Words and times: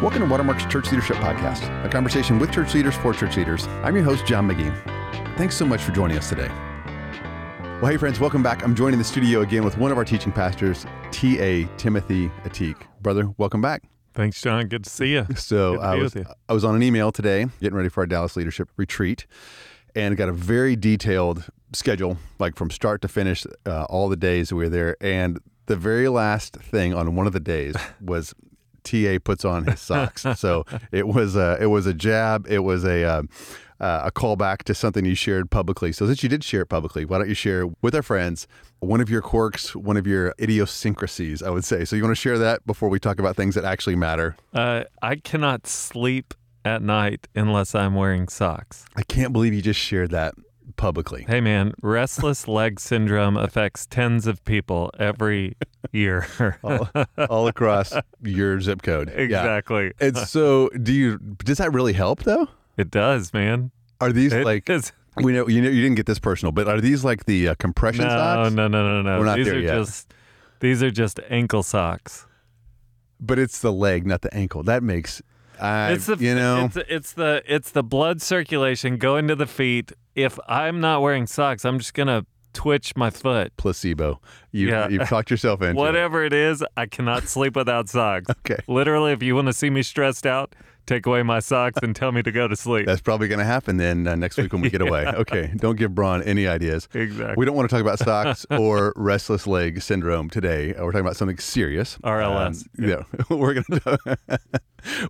Welcome 0.00 0.20
to 0.22 0.28
Watermark's 0.28 0.64
Church 0.64 0.90
Leadership 0.90 1.18
Podcast, 1.18 1.84
a 1.84 1.88
conversation 1.90 2.38
with 2.38 2.50
church 2.50 2.72
leaders 2.72 2.96
for 2.96 3.12
church 3.12 3.36
leaders. 3.36 3.66
I'm 3.82 3.94
your 3.94 4.02
host, 4.02 4.24
John 4.24 4.48
McGee. 4.48 4.74
Thanks 5.36 5.54
so 5.54 5.66
much 5.66 5.82
for 5.82 5.92
joining 5.92 6.16
us 6.16 6.26
today. 6.26 6.48
Well, 7.82 7.90
hey, 7.90 7.98
friends, 7.98 8.18
welcome 8.18 8.42
back. 8.42 8.64
I'm 8.64 8.74
joining 8.74 8.98
the 8.98 9.04
studio 9.04 9.42
again 9.42 9.62
with 9.62 9.76
one 9.76 9.92
of 9.92 9.98
our 9.98 10.06
teaching 10.06 10.32
pastors, 10.32 10.86
T.A. 11.10 11.66
Timothy 11.76 12.30
Ateek. 12.44 12.76
Brother, 13.02 13.28
welcome 13.36 13.60
back. 13.60 13.82
Thanks, 14.14 14.40
John. 14.40 14.68
Good 14.68 14.84
to 14.84 14.90
see 14.90 15.12
you. 15.12 15.26
So 15.36 15.78
I 15.78 15.96
was 15.96 16.14
you. 16.14 16.24
I 16.48 16.54
was 16.54 16.64
on 16.64 16.74
an 16.74 16.82
email 16.82 17.12
today, 17.12 17.46
getting 17.60 17.76
ready 17.76 17.90
for 17.90 18.00
our 18.00 18.06
Dallas 18.06 18.36
leadership 18.36 18.70
retreat, 18.78 19.26
and 19.94 20.16
got 20.16 20.30
a 20.30 20.32
very 20.32 20.76
detailed 20.76 21.44
schedule, 21.74 22.16
like 22.38 22.56
from 22.56 22.70
start 22.70 23.02
to 23.02 23.08
finish, 23.08 23.44
uh, 23.66 23.84
all 23.90 24.08
the 24.08 24.16
days 24.16 24.50
we 24.50 24.64
were 24.64 24.70
there. 24.70 24.96
And 25.02 25.40
the 25.66 25.76
very 25.76 26.08
last 26.08 26.56
thing 26.56 26.94
on 26.94 27.14
one 27.16 27.26
of 27.26 27.34
the 27.34 27.40
days 27.40 27.74
was 28.00 28.34
TA 28.84 29.18
puts 29.22 29.44
on 29.44 29.64
his 29.64 29.80
socks. 29.80 30.26
so 30.36 30.64
it 30.92 31.06
was 31.06 31.36
a, 31.36 31.58
it 31.60 31.66
was 31.66 31.86
a 31.86 31.94
jab. 31.94 32.46
It 32.48 32.60
was 32.60 32.84
a 32.84 33.04
uh, 33.04 33.22
uh, 33.80 34.02
a 34.04 34.10
callback 34.10 34.58
to 34.64 34.74
something 34.74 35.04
you 35.04 35.14
shared 35.14 35.50
publicly. 35.50 35.90
So 35.92 36.06
since 36.06 36.22
you 36.22 36.28
did 36.28 36.44
share 36.44 36.62
it 36.62 36.66
publicly, 36.66 37.04
why 37.04 37.18
don't 37.18 37.28
you 37.28 37.34
share 37.34 37.66
with 37.80 37.94
our 37.94 38.02
friends 38.02 38.46
one 38.80 39.00
of 39.00 39.08
your 39.08 39.22
quirks, 39.22 39.74
one 39.74 39.96
of 39.96 40.06
your 40.06 40.34
idiosyncrasies, 40.38 41.42
I 41.42 41.50
would 41.50 41.64
say. 41.64 41.84
So 41.84 41.96
you 41.96 42.02
want 42.02 42.14
to 42.14 42.20
share 42.20 42.38
that 42.38 42.66
before 42.66 42.88
we 42.88 42.98
talk 42.98 43.18
about 43.18 43.36
things 43.36 43.54
that 43.54 43.64
actually 43.64 43.96
matter. 43.96 44.36
Uh, 44.52 44.84
I 45.02 45.16
cannot 45.16 45.66
sleep 45.66 46.34
at 46.64 46.82
night 46.82 47.26
unless 47.34 47.74
I'm 47.74 47.94
wearing 47.94 48.28
socks. 48.28 48.84
I 48.96 49.02
can't 49.02 49.32
believe 49.32 49.54
you 49.54 49.62
just 49.62 49.80
shared 49.80 50.10
that 50.10 50.34
publicly. 50.76 51.24
Hey, 51.26 51.40
man, 51.40 51.72
restless 51.82 52.48
leg 52.48 52.80
syndrome 52.80 53.36
affects 53.36 53.86
tens 53.86 54.26
of 54.26 54.44
people 54.44 54.90
every 54.98 55.56
year. 55.92 56.26
all, 56.62 56.88
all 57.28 57.48
across 57.48 57.92
your 58.22 58.60
zip 58.60 58.82
code. 58.82 59.08
Yeah. 59.08 59.20
exactly. 59.20 59.92
And 60.00 60.16
so, 60.28 60.68
do 60.82 60.92
you? 60.92 61.18
Does 61.18 61.58
that 61.58 61.72
really 61.72 61.92
help 61.92 62.22
though? 62.22 62.48
It 62.76 62.90
does, 62.90 63.32
man. 63.32 63.70
Are 64.00 64.12
these 64.12 64.32
It 64.32 64.44
like 64.44 64.68
is- 64.70 64.92
we 65.16 65.32
know 65.32 65.48
you 65.48 65.60
know 65.60 65.68
you 65.68 65.82
didn't 65.82 65.96
get 65.96 66.06
this 66.06 66.18
personal, 66.18 66.52
but 66.52 66.68
are 66.68 66.80
these 66.80 67.04
like 67.04 67.26
the 67.26 67.48
uh, 67.48 67.54
compression 67.56 68.04
no, 68.04 68.10
socks? 68.10 68.52
no, 68.54 68.68
no, 68.68 68.88
no, 68.88 69.02
no. 69.02 69.18
We're 69.18 69.24
not 69.24 69.36
these 69.36 69.46
there 69.46 69.56
are 69.56 69.58
yet. 69.58 69.74
just 69.74 70.14
these 70.60 70.82
are 70.82 70.90
just 70.90 71.20
ankle 71.28 71.62
socks. 71.62 72.26
But 73.18 73.38
it's 73.38 73.58
the 73.58 73.72
leg, 73.72 74.06
not 74.06 74.22
the 74.22 74.32
ankle. 74.32 74.62
That 74.62 74.82
makes 74.82 75.20
I 75.60 75.92
it's 75.92 76.06
the 76.06 76.16
you 76.16 76.34
know 76.34 76.66
it's, 76.66 76.76
it's 76.88 77.12
the 77.12 77.42
it's 77.46 77.70
the 77.70 77.82
blood 77.82 78.22
circulation 78.22 78.96
going 78.96 79.28
to 79.28 79.34
the 79.34 79.46
feet. 79.46 79.92
If 80.24 80.38
I'm 80.48 80.80
not 80.80 81.02
wearing 81.02 81.26
socks, 81.26 81.64
I'm 81.64 81.78
just 81.78 81.94
gonna 81.94 82.24
twitch 82.52 82.96
my 82.96 83.10
foot. 83.10 83.52
placebo. 83.56 84.20
You 84.50 84.68
Yeah. 84.68 84.88
you've 84.88 85.08
talked 85.08 85.30
yourself 85.30 85.60
into 85.62 85.72
it. 85.72 85.76
Whatever 85.76 86.24
it 86.24 86.32
is, 86.32 86.64
I 86.76 86.86
cannot 86.86 87.24
sleep 87.28 87.54
without 87.56 87.88
socks. 87.88 88.26
Okay. 88.40 88.58
Literally, 88.66 89.12
if 89.12 89.22
you 89.22 89.34
want 89.36 89.46
to 89.46 89.52
see 89.52 89.70
me 89.70 89.82
stressed 89.82 90.26
out, 90.26 90.54
take 90.86 91.06
away 91.06 91.22
my 91.22 91.38
socks 91.38 91.78
and 91.84 91.94
tell 91.94 92.10
me 92.10 92.20
to 92.22 92.32
go 92.32 92.48
to 92.48 92.56
sleep. 92.56 92.86
That's 92.86 93.00
probably 93.02 93.28
going 93.28 93.38
to 93.38 93.44
happen 93.44 93.76
then 93.76 94.08
uh, 94.08 94.16
next 94.16 94.36
week 94.38 94.52
when 94.52 94.60
we 94.62 94.70
get 94.70 94.80
away. 94.88 95.06
Okay, 95.06 95.52
don't 95.56 95.76
give 95.76 95.94
Braun 95.94 96.22
any 96.24 96.48
ideas. 96.48 96.88
exactly. 96.92 97.34
We 97.36 97.46
don't 97.46 97.54
want 97.54 97.70
to 97.70 97.72
talk 97.76 97.82
about 97.82 98.00
socks 98.00 98.44
or 98.50 98.92
restless 98.96 99.46
leg 99.46 99.80
syndrome 99.82 100.28
today. 100.28 100.74
Uh, 100.74 100.84
We're 100.84 100.90
talking 100.90 101.06
about 101.06 101.16
something 101.16 101.38
serious. 101.38 101.96
RLS. 102.02 102.64
Um, 102.80 102.84
yeah, 102.88 103.02
we're 103.28 103.62
gonna. 103.62 104.16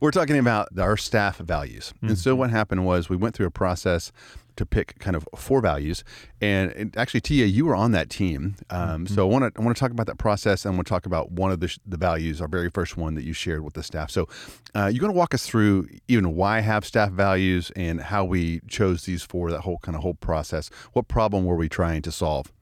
we're 0.03 0.11
talking 0.11 0.37
about 0.37 0.69
our 0.79 0.97
staff 0.99 1.39
values. 1.39 1.95
And 2.03 2.19
so 2.19 2.35
what 2.35 2.51
happened 2.51 2.85
was 2.85 3.09
we 3.09 3.17
went 3.17 3.35
through 3.35 3.47
a 3.47 3.51
process 3.51 4.13
to 4.61 4.67
pick 4.67 4.99
kind 4.99 5.17
of 5.17 5.27
four 5.35 5.61
values, 5.61 6.05
and, 6.41 6.71
and 6.73 6.97
actually, 6.97 7.21
TA, 7.21 7.35
you 7.35 7.65
were 7.65 7.75
on 7.75 7.93
that 7.93 8.11
team. 8.11 8.57
Um, 8.69 9.07
So 9.07 9.27
I 9.27 9.31
want 9.33 9.43
to 9.55 9.61
I 9.61 9.65
want 9.65 9.77
to 9.77 9.81
talk 9.81 9.91
about 9.91 10.07
that 10.07 10.19
process, 10.19 10.65
and 10.65 10.77
want 10.77 10.87
to 10.87 10.91
talk 10.93 11.07
about 11.07 11.33
one 11.33 11.51
of 11.51 11.61
the, 11.61 11.77
the 11.87 11.97
values, 11.97 12.41
our 12.41 12.49
very 12.49 12.71
first 12.71 12.97
one 12.97 13.15
that 13.15 13.25
you 13.25 13.33
shared 13.33 13.65
with 13.65 13.75
the 13.75 13.83
staff. 13.83 14.11
So 14.11 14.29
uh, 14.75 14.91
you're 14.93 15.01
going 15.01 15.13
to 15.13 15.19
walk 15.19 15.35
us 15.35 15.47
through 15.47 15.89
even 16.09 16.35
why 16.37 16.59
I 16.59 16.61
have 16.61 16.85
staff 16.85 17.11
values 17.11 17.73
and 17.75 18.01
how 18.01 18.25
we 18.25 18.61
chose 18.69 19.05
these 19.07 19.23
four, 19.23 19.51
that 19.51 19.63
whole 19.63 19.79
kind 19.79 19.97
of 19.97 20.03
whole 20.03 20.15
process. 20.15 20.71
What 20.93 21.09
problem 21.09 21.45
were 21.45 21.57
we 21.57 21.69
trying 21.69 22.03
to 22.03 22.13
solve? 22.13 22.53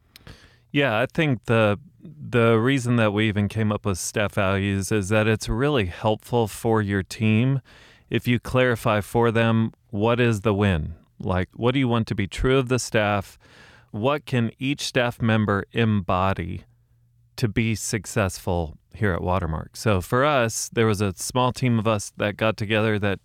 Yeah, 0.70 0.98
I 1.00 1.06
think 1.06 1.46
the 1.46 1.78
the 2.00 2.58
reason 2.58 2.96
that 2.96 3.12
we 3.12 3.28
even 3.28 3.48
came 3.48 3.72
up 3.72 3.84
with 3.84 3.98
staff 3.98 4.34
values 4.34 4.92
is 4.92 5.08
that 5.08 5.26
it's 5.26 5.48
really 5.48 5.86
helpful 5.86 6.46
for 6.46 6.80
your 6.80 7.02
team 7.02 7.60
if 8.08 8.26
you 8.28 8.38
clarify 8.38 9.00
for 9.00 9.30
them 9.30 9.72
what 9.90 10.20
is 10.20 10.40
the 10.42 10.54
win. 10.54 10.94
Like, 11.20 11.48
what 11.54 11.72
do 11.72 11.78
you 11.78 11.88
want 11.88 12.06
to 12.08 12.14
be 12.14 12.26
true 12.26 12.58
of 12.58 12.68
the 12.68 12.78
staff? 12.78 13.38
What 13.90 14.26
can 14.26 14.50
each 14.58 14.82
staff 14.82 15.20
member 15.20 15.64
embody 15.72 16.64
to 17.36 17.48
be 17.48 17.74
successful 17.74 18.78
here 18.94 19.12
at 19.12 19.22
Watermark? 19.22 19.76
So 19.76 20.00
for 20.00 20.24
us, 20.24 20.68
there 20.72 20.86
was 20.86 21.00
a 21.00 21.14
small 21.14 21.52
team 21.52 21.78
of 21.78 21.86
us 21.86 22.12
that 22.16 22.36
got 22.36 22.56
together 22.56 22.98
that 22.98 23.20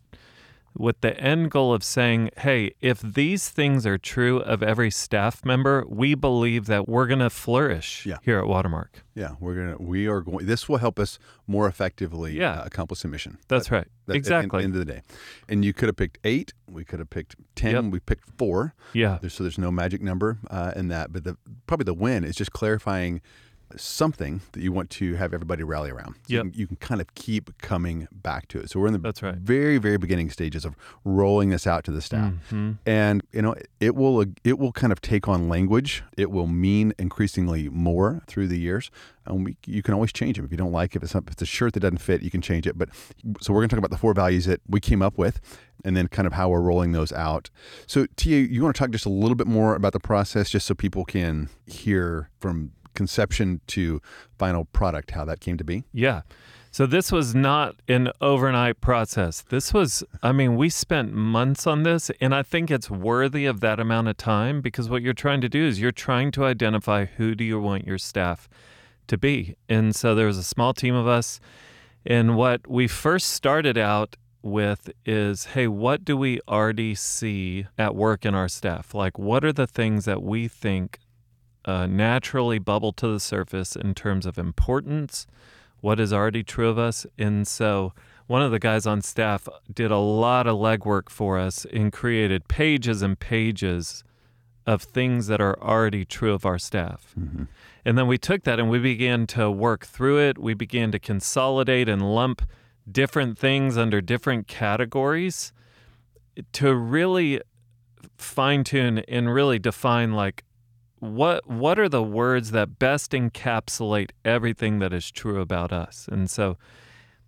with 0.75 1.01
the 1.01 1.15
end 1.19 1.51
goal 1.51 1.73
of 1.73 1.83
saying, 1.83 2.29
hey, 2.37 2.73
if 2.81 2.99
these 3.01 3.49
things 3.49 3.85
are 3.85 3.97
true 3.97 4.39
of 4.39 4.63
every 4.63 4.89
staff 4.89 5.45
member, 5.45 5.85
we 5.87 6.15
believe 6.15 6.65
that 6.65 6.87
we're 6.89 7.05
going 7.07 7.19
to 7.19 7.29
flourish 7.29 8.05
Yeah. 8.05 8.17
here 8.23 8.39
at 8.39 8.47
Watermark. 8.47 9.03
Yeah, 9.15 9.35
we're 9.39 9.53
gonna 9.53 9.77
we 9.77 10.07
are 10.07 10.21
going. 10.21 10.47
This 10.47 10.67
will 10.67 10.77
help 10.79 10.97
us 10.99 11.19
more 11.45 11.67
effectively 11.67 12.35
Yeah. 12.35 12.61
uh, 12.61 12.65
accomplish 12.65 13.01
the 13.01 13.07
mission. 13.07 13.37
That's 13.47 13.69
right. 13.69 13.87
That- 14.07 14.13
at- 14.13 14.17
exactly. 14.17 14.57
At 14.57 14.61
the 14.61 14.63
end 14.65 14.73
of 14.75 14.79
the 14.79 14.91
day, 14.91 15.01
and 15.47 15.63
you 15.63 15.71
could 15.71 15.87
have 15.87 15.95
picked 15.97 16.17
eight. 16.23 16.53
We 16.67 16.83
could 16.83 16.97
have 16.97 17.11
picked 17.11 17.35
ten. 17.53 17.75
Yep. 17.75 17.83
We 17.93 17.99
picked 17.99 18.27
four. 18.39 18.73
yeah. 18.93 19.19
There's, 19.21 19.35
so 19.35 19.43
there's 19.43 19.59
no 19.59 19.71
magic 19.71 20.01
number 20.01 20.39
uh, 20.49 20.71
in 20.75 20.87
that. 20.87 21.13
But 21.13 21.25
the 21.25 21.37
probably 21.67 21.83
the 21.85 21.93
win 21.93 22.23
is 22.23 22.35
just 22.35 22.53
clarifying 22.53 23.21
something 23.75 24.41
that 24.53 24.61
you 24.61 24.71
want 24.71 24.89
to 24.91 25.15
have 25.15 25.33
everybody 25.33 25.63
rally 25.63 25.89
around. 25.91 26.15
So 26.15 26.33
Yep. 26.33 26.45
you, 26.45 26.51
can, 26.51 26.59
you 26.59 26.67
can 26.67 26.75
kind 26.77 27.01
of 27.01 27.13
keep 27.15 27.57
coming 27.59 28.07
back 28.11 28.47
to 28.49 28.59
it. 28.59 28.69
So 28.69 28.79
we're 28.79 28.87
in 28.87 28.93
the 28.93 28.99
That's 28.99 29.21
right. 29.23 29.35
very 29.35 29.77
very 29.77 29.97
beginning 29.97 30.29
stages 30.29 30.65
of 30.65 30.75
rolling 31.03 31.49
this 31.49 31.65
out 31.67 31.83
to 31.85 31.91
the 31.91 32.01
staff. 32.01 32.33
Mhm. 32.51 32.77
And 32.85 33.23
you 33.31 33.41
know 33.41 33.55
it 33.79 33.95
will 33.95 34.25
it 34.43 34.57
will 34.59 34.71
kind 34.71 34.91
of 34.93 35.01
take 35.01 35.27
on 35.27 35.49
language. 35.49 36.03
It 36.17 36.31
will 36.31 36.47
mean 36.47 36.93
increasingly 36.99 37.69
more 37.69 38.21
through 38.27 38.47
the 38.47 38.59
years. 38.59 38.91
And 39.25 39.45
we, 39.45 39.55
you 39.65 39.81
can 39.81 39.93
always 39.93 40.11
change 40.11 40.35
them 40.35 40.43
if 40.45 40.51
you 40.51 40.57
don't 40.57 40.73
like 40.73 40.95
it. 40.95 40.97
If 40.97 41.03
it's, 41.03 41.13
not, 41.13 41.23
if 41.27 41.31
it's 41.33 41.41
a 41.41 41.45
shirt 41.45 41.71
that 41.73 41.79
doesn't 41.79 41.99
fit, 41.99 42.23
you 42.23 42.29
can 42.29 42.41
change 42.41 42.67
it. 42.67 42.77
But 42.77 42.89
so 43.39 43.53
we're 43.53 43.61
going 43.61 43.69
to 43.69 43.75
talk 43.75 43.79
about 43.79 43.89
the 43.91 43.97
four 43.97 44.13
values 44.13 44.43
that 44.45 44.59
we 44.67 44.81
came 44.81 45.01
up 45.01 45.17
with, 45.17 45.39
and 45.85 45.95
then 45.95 46.09
kind 46.09 46.25
of 46.27 46.33
how 46.33 46.49
we're 46.49 46.59
rolling 46.59 46.91
those 46.91 47.13
out. 47.13 47.49
So 47.87 48.05
TA, 48.17 48.29
you 48.31 48.61
want 48.61 48.75
to 48.75 48.79
talk 48.79 48.91
just 48.91 49.05
a 49.05 49.09
little 49.09 49.35
bit 49.35 49.47
more 49.47 49.75
about 49.75 49.93
the 49.93 49.99
process, 50.01 50.49
just 50.49 50.65
so 50.67 50.75
people 50.75 51.05
can 51.05 51.47
hear 51.65 52.29
from 52.41 52.73
conception 52.93 53.61
to 53.67 54.01
final 54.37 54.65
product 54.65 55.11
how 55.11 55.25
that 55.25 55.39
came 55.39 55.57
to 55.57 55.63
be. 55.63 55.83
Yeah. 55.93 56.21
So 56.71 56.87
this 56.87 57.11
was 57.11 57.35
not 57.35 57.75
an 57.87 58.09
overnight 58.19 58.81
process. 58.81 59.41
This 59.41 59.75
was, 59.75 60.03
I 60.23 60.31
mean, 60.31 60.55
we 60.55 60.69
spent 60.69 61.13
months 61.13 61.67
on 61.67 61.83
this, 61.83 62.09
and 62.19 62.33
I 62.33 62.41
think 62.41 62.71
it's 62.71 62.89
worthy 62.89 63.45
of 63.45 63.59
that 63.59 63.79
amount 63.79 64.07
of 64.07 64.17
time 64.17 64.59
because 64.59 64.89
what 64.89 65.03
you're 65.03 65.13
trying 65.13 65.41
to 65.41 65.49
do 65.49 65.63
is 65.63 65.79
you're 65.79 65.91
trying 65.91 66.31
to 66.31 66.45
identify 66.45 67.05
who 67.05 67.35
do 67.35 67.43
you 67.43 67.59
want 67.59 67.85
your 67.85 67.99
staff 67.99 68.49
to 69.05 69.19
be. 69.19 69.55
And 69.69 69.95
so 69.95 70.15
there 70.15 70.25
was 70.25 70.39
a 70.39 70.43
small 70.43 70.73
team 70.73 70.95
of 70.95 71.05
us, 71.05 71.39
and 72.07 72.35
what 72.35 72.67
we 72.67 72.87
first 72.87 73.27
started 73.27 73.77
out 73.77 74.15
with 74.41 74.89
is 75.05 75.45
hey, 75.45 75.67
what 75.67 76.03
do 76.03 76.17
we 76.17 76.39
already 76.47 76.95
see 76.95 77.67
at 77.77 77.95
work 77.95 78.25
in 78.25 78.33
our 78.33 78.49
staff? 78.49 78.95
Like, 78.95 79.19
what 79.19 79.45
are 79.45 79.53
the 79.53 79.67
things 79.67 80.05
that 80.05 80.23
we 80.23 80.47
think 80.47 80.99
uh, 81.65 81.87
naturally 81.87 82.59
bubble 82.59 82.93
to 82.93 83.07
the 83.07 83.19
surface 83.19 83.75
in 83.75 83.93
terms 83.93 84.25
of 84.25 84.37
importance? 84.37 85.27
what 85.83 85.99
is 85.99 86.13
already 86.13 86.43
true 86.43 86.69
of 86.69 86.79
us. 86.79 87.05
And 87.17 87.45
so 87.45 87.91
one 88.27 88.41
of 88.41 88.51
the 88.51 88.57
guys 88.57 88.87
on 88.87 89.01
staff 89.01 89.49
did 89.71 89.91
a 89.91 89.97
lot 89.97 90.47
of 90.47 90.55
legwork 90.55 91.09
for 91.09 91.37
us 91.37 91.65
and 91.73 91.91
created 91.91 92.47
pages 92.47 93.01
and 93.01 93.19
pages 93.19 94.01
of 94.65 94.81
things 94.81 95.27
that 95.27 95.41
are 95.41 95.61
already 95.61 96.05
true 96.05 96.31
of 96.31 96.45
our 96.45 96.57
staff. 96.57 97.13
And 97.83 97.97
then 97.97 98.07
we 98.07 98.17
took 98.17 98.43
that 98.43 98.61
and 98.61 98.69
we 98.69 98.79
began 98.79 99.27
to 99.27 99.51
work 99.51 99.85
through 99.85 100.19
it. 100.19 100.39
We 100.39 100.53
began 100.53 100.93
to 100.93 100.99
consolidate 100.99 101.89
and 101.89 102.15
lump 102.15 102.43
different 102.89 103.37
things 103.37 103.77
under 103.77 103.99
different 103.99 104.47
categories 104.47 105.51
to 106.53 106.73
really 106.73 107.41
fine 108.17 108.63
tune 108.63 108.99
and 108.99 109.33
really 109.33 109.59
define 109.59 110.13
like 110.13 110.45
what 111.03 111.45
what 111.49 111.77
are 111.77 111.89
the 111.89 112.01
words 112.01 112.51
that 112.51 112.79
best 112.79 113.11
encapsulate 113.11 114.11
everything 114.23 114.79
that 114.79 114.93
is 114.93 115.11
true 115.11 115.41
about 115.41 115.73
us? 115.73 116.07
And 116.09 116.29
so 116.29 116.57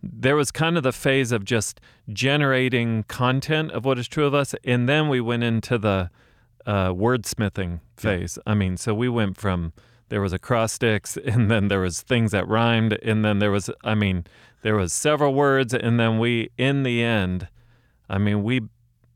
there 0.01 0.35
was 0.35 0.49
kind 0.49 0.77
of 0.77 0.83
the 0.83 0.93
phase 0.93 1.31
of 1.31 1.43
just 1.43 1.81
generating 2.09 3.03
content 3.03 3.71
of 3.71 3.83
what 3.83 3.99
is 3.99 4.07
true 4.07 4.25
of 4.25 4.33
us 4.33 4.55
and 4.63 4.87
then 4.87 5.09
we 5.09 5.19
went 5.19 5.43
into 5.43 5.77
the 5.77 6.09
uh, 6.65 6.89
wordsmithing 6.89 7.81
phase. 7.97 8.39
I 8.45 8.53
mean 8.53 8.77
so 8.77 8.93
we 8.93 9.09
went 9.09 9.35
from 9.35 9.73
there 10.07 10.21
was 10.21 10.31
acrostics 10.31 11.17
and 11.25 11.51
then 11.51 11.67
there 11.67 11.81
was 11.81 12.01
things 12.01 12.31
that 12.31 12.47
rhymed 12.47 12.93
and 13.03 13.25
then 13.25 13.39
there 13.39 13.51
was 13.51 13.69
i 13.83 13.93
mean 13.93 14.25
there 14.61 14.75
was 14.75 14.93
several 14.93 15.33
words 15.33 15.73
and 15.73 15.99
then 15.99 16.19
we 16.19 16.49
in 16.57 16.83
the 16.83 17.03
end 17.03 17.47
i 18.09 18.17
mean 18.17 18.43
we 18.43 18.61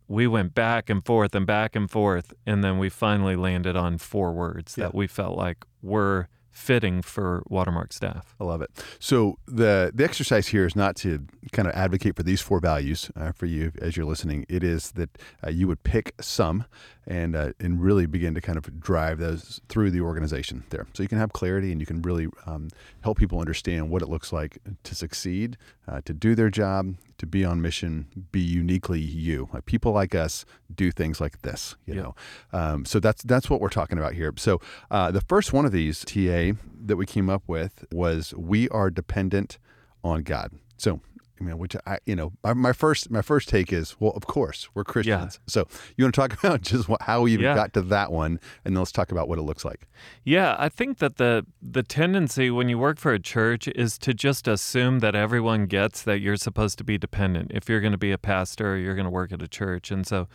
we 0.09 0.27
went 0.27 0.53
back 0.53 0.89
and 0.89 1.05
forth 1.05 1.33
and 1.35 1.45
back 1.45 1.75
and 1.75 1.89
forth 1.89 2.33
and 2.45 2.63
then 2.63 2.77
we 2.79 2.89
finally 2.89 3.35
landed 3.37 3.75
on 3.77 3.97
four 3.97 4.33
words 4.33 4.75
Yeah. 4.75 4.85
that 4.85 4.95
we 4.95 5.07
felt 5.07 5.37
like 5.37 5.63
were 5.81 6.27
fitting 6.51 7.01
for 7.01 7.41
Watermark 7.47 7.93
staff. 7.93 8.35
I 8.39 8.43
love 8.43 8.61
it. 8.61 8.69
So 8.99 9.37
the 9.45 9.91
the 9.95 10.03
exercise 10.03 10.47
here 10.47 10.65
is 10.65 10.75
not 10.75 10.95
to 10.97 11.25
kind 11.53 11.67
of 11.69 11.73
advocate 11.75 12.15
for 12.17 12.23
these 12.23 12.41
four 12.41 12.59
values 12.59 13.09
uh, 13.15 13.31
for 13.31 13.45
you 13.45 13.71
as 13.79 13.95
you're 13.95 14.05
listening. 14.05 14.45
It 14.49 14.63
is 14.63 14.91
that 14.93 15.09
uh, 15.45 15.51
you 15.51 15.67
would 15.67 15.83
pick 15.83 16.15
some 16.19 16.65
and 17.07 17.35
uh, 17.35 17.51
and 17.61 17.81
really 17.81 18.07
begin 18.07 18.33
to 18.33 18.41
kind 18.41 18.57
of 18.57 18.65
drive 18.81 19.19
those 19.19 19.61
through 19.69 19.91
the 19.91 20.01
organization 20.01 20.63
there, 20.69 20.85
so 20.93 21.01
you 21.03 21.07
can 21.07 21.17
have 21.19 21.31
clarity 21.31 21.71
and 21.71 21.79
you 21.79 21.85
can 21.87 22.01
really 22.01 22.27
um, 22.45 22.67
help 23.01 23.17
people 23.19 23.39
understand 23.39 23.89
what 23.89 24.01
it 24.01 24.09
looks 24.09 24.33
like 24.33 24.57
to 24.83 24.95
succeed, 24.95 25.55
uh, 25.87 26.01
to 26.03 26.13
do 26.13 26.35
their 26.35 26.49
job, 26.49 26.95
to 27.19 27.25
be 27.25 27.45
on 27.45 27.61
mission, 27.61 28.07
be 28.31 28.39
uniquely 28.39 28.99
you. 28.99 29.49
Like 29.53 29.65
people 29.65 29.91
like 29.91 30.15
us 30.15 30.45
do 30.73 30.91
things 30.91 31.21
like 31.21 31.41
this, 31.43 31.75
you 31.85 31.93
yep. 31.93 32.03
know. 32.03 32.15
Um, 32.51 32.85
so 32.85 32.99
that's 32.99 33.23
that's 33.23 33.49
what 33.49 33.61
we're 33.61 33.69
talking 33.69 33.97
about 33.97 34.13
here. 34.13 34.33
So 34.37 34.59
uh, 34.89 35.11
the 35.11 35.21
first 35.21 35.53
one 35.53 35.65
of 35.65 35.71
these 35.71 36.03
TA 36.03 36.53
that 36.85 36.95
we 36.97 37.05
came 37.05 37.29
up 37.29 37.43
with 37.47 37.85
was 37.91 38.33
we 38.35 38.67
are 38.69 38.89
dependent 38.89 39.59
on 40.03 40.23
God. 40.23 40.51
So 40.77 41.01
I 41.39 41.43
mean, 41.43 41.57
which 41.57 41.75
I, 41.85 41.99
you 42.05 42.15
know, 42.15 42.33
my 42.43 42.73
first 42.73 43.09
my 43.09 43.21
first 43.21 43.47
take 43.47 43.71
is, 43.71 43.95
well, 43.99 44.11
of 44.11 44.27
course, 44.27 44.67
we're 44.73 44.83
Christians. 44.83 45.39
Yeah. 45.41 45.51
So 45.51 45.67
you 45.95 46.03
want 46.03 46.15
to 46.15 46.21
talk 46.21 46.33
about 46.43 46.61
just 46.61 46.89
how 47.01 47.21
we 47.21 47.33
even 47.33 47.45
yeah. 47.45 47.55
got 47.55 47.73
to 47.73 47.81
that 47.83 48.11
one, 48.11 48.39
and 48.65 48.75
then 48.75 48.81
let's 48.81 48.91
talk 48.91 49.11
about 49.11 49.27
what 49.27 49.39
it 49.39 49.43
looks 49.43 49.63
like. 49.63 49.87
Yeah, 50.23 50.55
I 50.59 50.69
think 50.69 50.97
that 50.99 51.17
the 51.17 51.45
the 51.61 51.83
tendency 51.83 52.49
when 52.51 52.67
you 52.67 52.77
work 52.77 52.99
for 52.99 53.13
a 53.13 53.19
church 53.19 53.67
is 53.69 53.97
to 53.99 54.13
just 54.13 54.47
assume 54.47 54.99
that 54.99 55.15
everyone 55.15 55.65
gets 55.67 56.01
that 56.03 56.19
you're 56.19 56.37
supposed 56.37 56.77
to 56.79 56.83
be 56.83 56.97
dependent. 56.97 57.51
If 57.53 57.69
you're 57.69 57.81
going 57.81 57.93
to 57.93 57.97
be 57.97 58.11
a 58.11 58.17
pastor, 58.17 58.73
or 58.73 58.77
you're 58.77 58.95
going 58.95 59.05
to 59.05 59.11
work 59.11 59.31
at 59.31 59.41
a 59.41 59.47
church, 59.47 59.91
and 59.91 60.05
so 60.05 60.27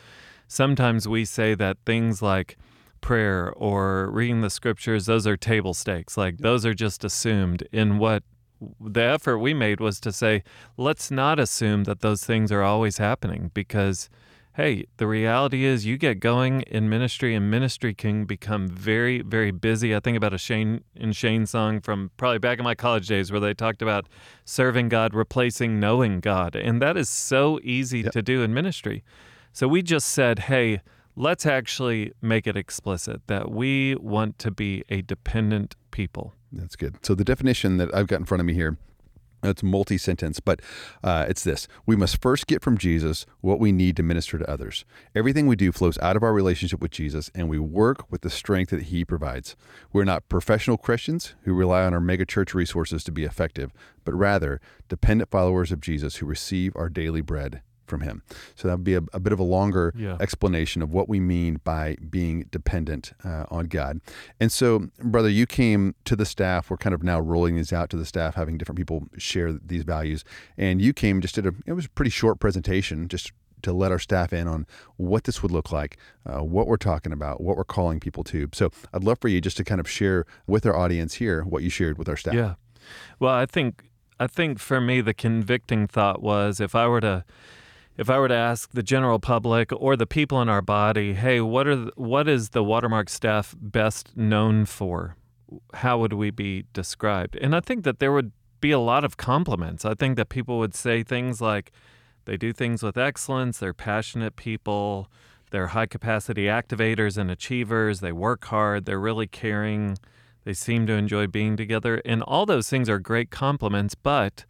sometimes 0.49 1.07
we 1.07 1.25
say 1.25 1.55
that 1.55 1.79
things 1.85 2.23
like 2.23 2.57
prayer 3.01 3.53
or 3.57 4.11
reading 4.11 4.41
the 4.41 4.49
scriptures, 4.49 5.05
those 5.05 5.27
are 5.27 5.37
table 5.37 5.75
stakes. 5.75 6.17
Like 6.17 6.39
those 6.39 6.65
are 6.65 6.73
just 6.73 7.05
assumed 7.05 7.69
in 7.71 7.99
what 7.99 8.23
the 8.81 9.03
effort 9.03 9.39
we 9.39 9.55
made 9.55 9.81
was 9.81 10.01
to 10.01 10.13
say, 10.13 10.43
let's 10.77 11.11
not 11.11 11.39
assume 11.39 11.85
that 11.85 12.01
those 12.01 12.25
things 12.25 12.53
are 12.53 12.63
always 12.63 12.99
happening 12.99 13.51
because, 13.55 14.09
hey, 14.55 14.87
the 14.97 15.07
reality 15.07 15.65
is 15.65 15.87
you 15.87 15.97
get 15.97 16.21
going 16.21 16.63
in 16.63 16.89
ministry 16.89 17.35
and 17.35 17.51
ministry 17.51 17.95
can 17.95 18.25
become 18.25 18.69
very, 18.69 19.23
very 19.23 19.51
busy. 19.51 19.95
I 19.95 20.01
think 20.01 20.17
about 20.17 20.35
a 20.35 20.39
Shane 20.39 20.85
and 20.97 21.15
Shane 21.15 21.47
song 21.47 21.81
from 21.81 22.11
probably 22.17 22.39
back 22.39 22.59
in 22.59 22.65
my 22.65 22.75
college 22.75 23.09
days 23.09 23.31
where 23.31 23.41
they 23.41 23.55
talked 23.55 23.83
about 23.83 24.09
serving 24.45 24.89
God 24.89 25.15
replacing 25.15 25.81
knowing 25.81 26.21
God. 26.21 26.55
And 26.57 26.81
that 26.83 26.97
is 26.97 27.09
so 27.09 27.59
easy 27.63 28.01
yep. 28.01 28.13
to 28.13 28.23
do 28.23 28.43
in 28.43 28.55
ministry. 28.55 29.05
So 29.53 29.69
we 29.69 29.83
just 29.83 30.09
said, 30.09 30.41
hey, 30.41 30.81
let's 31.17 31.47
actually 31.47 32.13
make 32.21 32.47
it 32.47 32.57
explicit 32.57 33.23
that 33.27 33.51
we 33.51 33.95
want 33.97 34.39
to 34.41 34.51
be 34.51 34.85
a 34.89 35.03
dependent 35.03 35.77
people. 35.91 36.35
That's 36.53 36.77
good. 36.77 37.05
So 37.05 37.15
the 37.15 37.25
definition 37.25 37.77
that 37.79 37.95
I've 37.95 38.07
got 38.07 38.21
in 38.21 38.27
front 38.27 38.41
of 38.41 38.47
me 38.47 38.55
here 38.55 38.79
it's 39.45 39.63
multi 39.63 39.99
sentence, 39.99 40.41
but 40.41 40.61
uh, 41.03 41.27
it's 41.29 41.45
this. 41.45 41.69
We 41.87 41.97
must 41.97 42.23
first 42.23 42.47
get 42.47 42.63
from 42.63 42.79
Jesus 42.79 43.27
what 43.41 43.61
we 43.61 43.73
need 43.73 43.97
to 43.97 44.03
minister 44.03 44.39
to 44.39 44.51
others. 44.51 44.85
Everything 45.15 45.47
we 45.47 45.57
do 45.57 45.73
flows 45.73 45.99
out 45.99 46.17
of 46.17 46.23
our 46.23 46.33
relationship 46.33 46.81
with 46.81 46.91
Jesus, 46.91 47.31
and 47.35 47.49
we 47.49 47.59
work 47.59 48.11
with 48.11 48.23
the 48.23 48.31
strength 48.31 48.71
that 48.71 48.85
He 48.85 49.05
provides. 49.05 49.57
We're 49.93 50.05
not 50.05 50.29
professional 50.29 50.79
Christians 50.79 51.35
who 51.43 51.55
rely 51.55 51.85
on 51.85 51.95
our 51.95 52.01
megachurch 52.01 52.55
resources 52.55 53.05
to 53.05 53.13
be 53.13 53.25
effective, 53.25 53.73
but 54.05 54.15
rather 54.15 54.61
dependent 54.89 55.31
followers 55.31 55.73
of 55.73 55.81
Jesus 55.81 56.17
who 56.17 56.27
receive 56.27 56.75
our 56.77 56.89
daily 56.89 57.21
bread 57.21 57.63
from 57.87 58.01
him. 58.01 58.23
So 58.55 58.69
that 58.69 58.75
would 58.75 58.85
be 58.85 58.95
a, 58.95 59.03
a 59.13 59.21
bit 59.21 59.33
of 59.33 59.39
a 59.39 59.45
longer 59.45 59.93
yeah. 59.97 60.17
explanation 60.21 60.83
of 60.83 60.93
what 60.93 61.09
we 61.09 61.21
mean 61.21 61.61
by 61.65 61.97
being 62.11 62.47
dependent 62.51 63.13
uh, 63.25 63.45
on 63.51 63.67
God. 63.67 64.01
And 64.41 64.51
so, 64.51 64.89
brother, 64.99 65.29
you 65.29 65.47
came 65.47 65.95
to 66.05 66.17
the 66.17 66.27
staff. 66.27 66.71
We're 66.71 66.77
kind 66.77 66.95
of 66.95 67.03
now 67.03 67.21
rolling 67.21 67.57
these 67.57 67.73
out 67.73 67.91
to 67.91 67.97
the 67.97 68.07
staff, 68.07 68.35
having 68.35 68.59
different 68.59 68.79
people 68.79 69.09
share 69.19 69.53
these 69.53 69.85
values. 69.85 70.25
And 70.57 70.81
you 70.81 70.93
came 70.93 71.21
just 71.21 71.35
did 71.35 71.47
a 71.47 71.53
it 71.67 71.73
was 71.73 71.87
a 71.87 71.91
pretty 71.91 72.11
short 72.11 72.41
presentation, 72.41 73.09
just 73.09 73.33
to 73.65 73.73
let 73.73 73.91
our 73.91 73.99
staff 73.99 74.33
in 74.33 74.47
on 74.47 74.67
what 74.97 75.25
this 75.25 75.43
would 75.43 75.51
look 75.51 75.73
like, 75.73 75.97
uh, 76.27 76.45
what 76.45 76.67
we're 76.67 76.77
talking 76.77 77.13
about, 77.13 77.41
what 77.41 77.57
we're 77.57 77.65
calling 77.65 77.99
people 77.99 78.23
to. 78.25 78.49
So 78.53 78.71
I'd 78.93 79.03
love 79.03 79.19
for 79.21 79.29
you 79.29 79.41
just 79.41 79.57
to 79.57 79.65
kind 79.65 79.81
of 79.81 79.89
share 79.89 80.27
with 80.47 80.67
our 80.67 80.77
audience 80.77 81.15
here 81.15 81.43
what 81.43 81.63
you 81.63 81.71
shared 81.71 81.99
with 81.99 82.09
our 82.09 82.17
staff. 82.17 82.35
Yeah. 82.35 82.55
Well, 83.19 83.35
I 83.35 83.47
think 83.47 83.85
I 84.21 84.27
think 84.27 84.59
for 84.59 84.81
me 84.81 85.01
the 85.01 85.15
convicting 85.15 85.87
thought 85.89 86.23
was 86.23 86.61
if 86.61 86.75
I 86.75 86.87
were 86.87 87.01
to 87.01 87.25
if 87.97 88.11
I 88.11 88.19
were 88.19 88.29
to 88.29 88.35
ask 88.35 88.71
the 88.73 88.83
general 88.83 89.19
public 89.19 89.71
or 89.73 89.97
the 89.97 90.07
people 90.07 90.43
in 90.43 90.49
our 90.49 90.63
body, 90.63 91.15
hey, 91.15 91.41
what 91.41 91.67
are 91.67 91.77
the, 91.77 91.93
what 91.97 92.29
is 92.29 92.51
the 92.51 92.65
watermark 92.65 93.09
staff 93.09 93.55
best 93.61 94.17
known 94.17 94.65
for? 94.65 95.17
How 95.75 95.99
would 95.99 96.13
we 96.13 96.31
be 96.31 96.65
described? 96.73 97.37
And 97.37 97.55
I 97.55 97.61
think 97.61 97.85
that 97.85 98.01
there 98.01 98.13
would 98.13 98.33
be 98.61 98.73
a 98.73 98.79
lot 98.79 99.05
of 99.05 99.17
compliments. 99.17 99.85
I 99.85 99.95
think 99.95 100.17
that 100.17 100.29
people 100.29 100.59
would 100.59 100.75
say 100.75 101.03
things 101.03 101.41
like 101.41 101.71
they 102.25 102.37
do 102.37 102.53
things 102.53 102.83
with 102.83 102.97
excellence, 102.97 103.59
they're 103.59 103.75
passionate 103.75 104.37
people, 104.37 105.11
they're 105.51 105.69
high 105.69 105.87
capacity 105.87 106.45
activators 106.45 107.17
and 107.17 107.31
achievers, 107.31 108.01
they 108.01 108.13
work 108.13 108.47
hard, 108.47 108.87
they're 108.87 108.99
really 108.99 109.27
caring, 109.27 109.99
they 110.45 110.55
seem 110.55 110.87
to 110.87 110.95
enjoy 110.95 111.27
being 111.27 111.57
together. 111.57 112.01
And 112.05 112.23
all 112.23 112.47
those 112.47 112.69
things 112.69 112.89
are 112.89 112.99
great 112.99 113.31
compliments, 113.31 113.95
but 113.95 114.47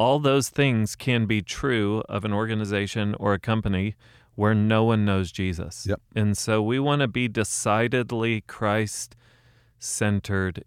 all 0.00 0.18
those 0.18 0.48
things 0.48 0.96
can 0.96 1.26
be 1.26 1.42
true 1.42 2.02
of 2.08 2.24
an 2.24 2.32
organization 2.32 3.14
or 3.20 3.34
a 3.34 3.38
company 3.38 3.94
where 4.34 4.54
no 4.54 4.82
one 4.82 5.04
knows 5.04 5.30
Jesus. 5.30 5.86
Yep. 5.86 6.00
And 6.16 6.38
so 6.38 6.62
we 6.62 6.78
want 6.78 7.02
to 7.02 7.06
be 7.08 7.28
decidedly 7.28 8.40
Christ 8.40 9.14
centered 9.78 10.64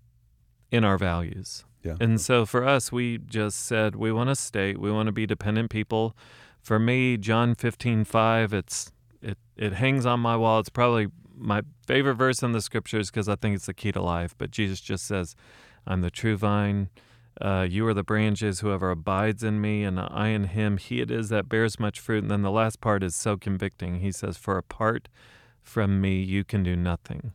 in 0.70 0.84
our 0.84 1.00
values. 1.00 1.66
Yeah. 1.82 1.96
And 2.00 2.22
so 2.22 2.46
for 2.46 2.64
us, 2.64 2.92
we 2.92 3.18
just 3.18 3.66
said 3.66 3.96
we 3.96 4.12
want 4.12 4.30
to 4.30 4.36
stay, 4.36 4.76
we 4.76 4.92
want 4.92 5.08
to 5.08 5.12
be 5.12 5.26
dependent 5.26 5.72
people. 5.72 6.16
For 6.62 6.78
me, 6.78 7.18
John 7.18 7.56
15, 7.56 8.06
5, 8.06 8.54
it's 8.54 8.92
it 9.20 9.40
it 9.58 9.74
hangs 9.74 10.06
on 10.06 10.20
my 10.20 10.38
wall. 10.38 10.60
It's 10.60 10.70
probably 10.70 11.08
my 11.36 11.64
favorite 11.88 12.16
verse 12.16 12.44
in 12.44 12.52
the 12.52 12.62
scriptures 12.62 13.10
because 13.10 13.28
I 13.28 13.36
think 13.36 13.56
it's 13.56 13.66
the 13.66 13.74
key 13.74 13.92
to 13.94 14.02
life. 14.02 14.36
But 14.38 14.52
Jesus 14.52 14.80
just 14.80 15.08
says, 15.08 15.36
I'm 15.88 16.02
the 16.02 16.12
true 16.12 16.38
vine 16.38 16.90
uh, 17.42 17.66
you 17.70 17.88
are 17.88 17.94
the 17.94 18.04
branches, 18.04 18.60
whoever 18.60 18.92
abides 18.92 19.44
in 19.44 19.60
me, 19.60 19.84
and 19.84 20.00
I 20.00 20.30
in 20.30 20.46
him, 20.46 20.78
he 20.78 21.02
it 21.02 21.10
is 21.10 21.30
that 21.30 21.50
bears 21.50 21.80
much 21.80 22.00
fruit. 22.00 22.24
And 22.24 22.32
then 22.32 22.42
the 22.42 22.52
last 22.52 22.80
part 22.80 23.04
is 23.04 23.16
so 23.16 23.38
convicting. 23.38 24.00
He 24.00 24.12
says, 24.12 24.38
For 24.38 24.58
apart 24.58 25.10
from 25.62 26.00
me, 26.00 26.22
you 26.22 26.44
can 26.44 26.64
do 26.64 26.76
nothing. 26.76 27.34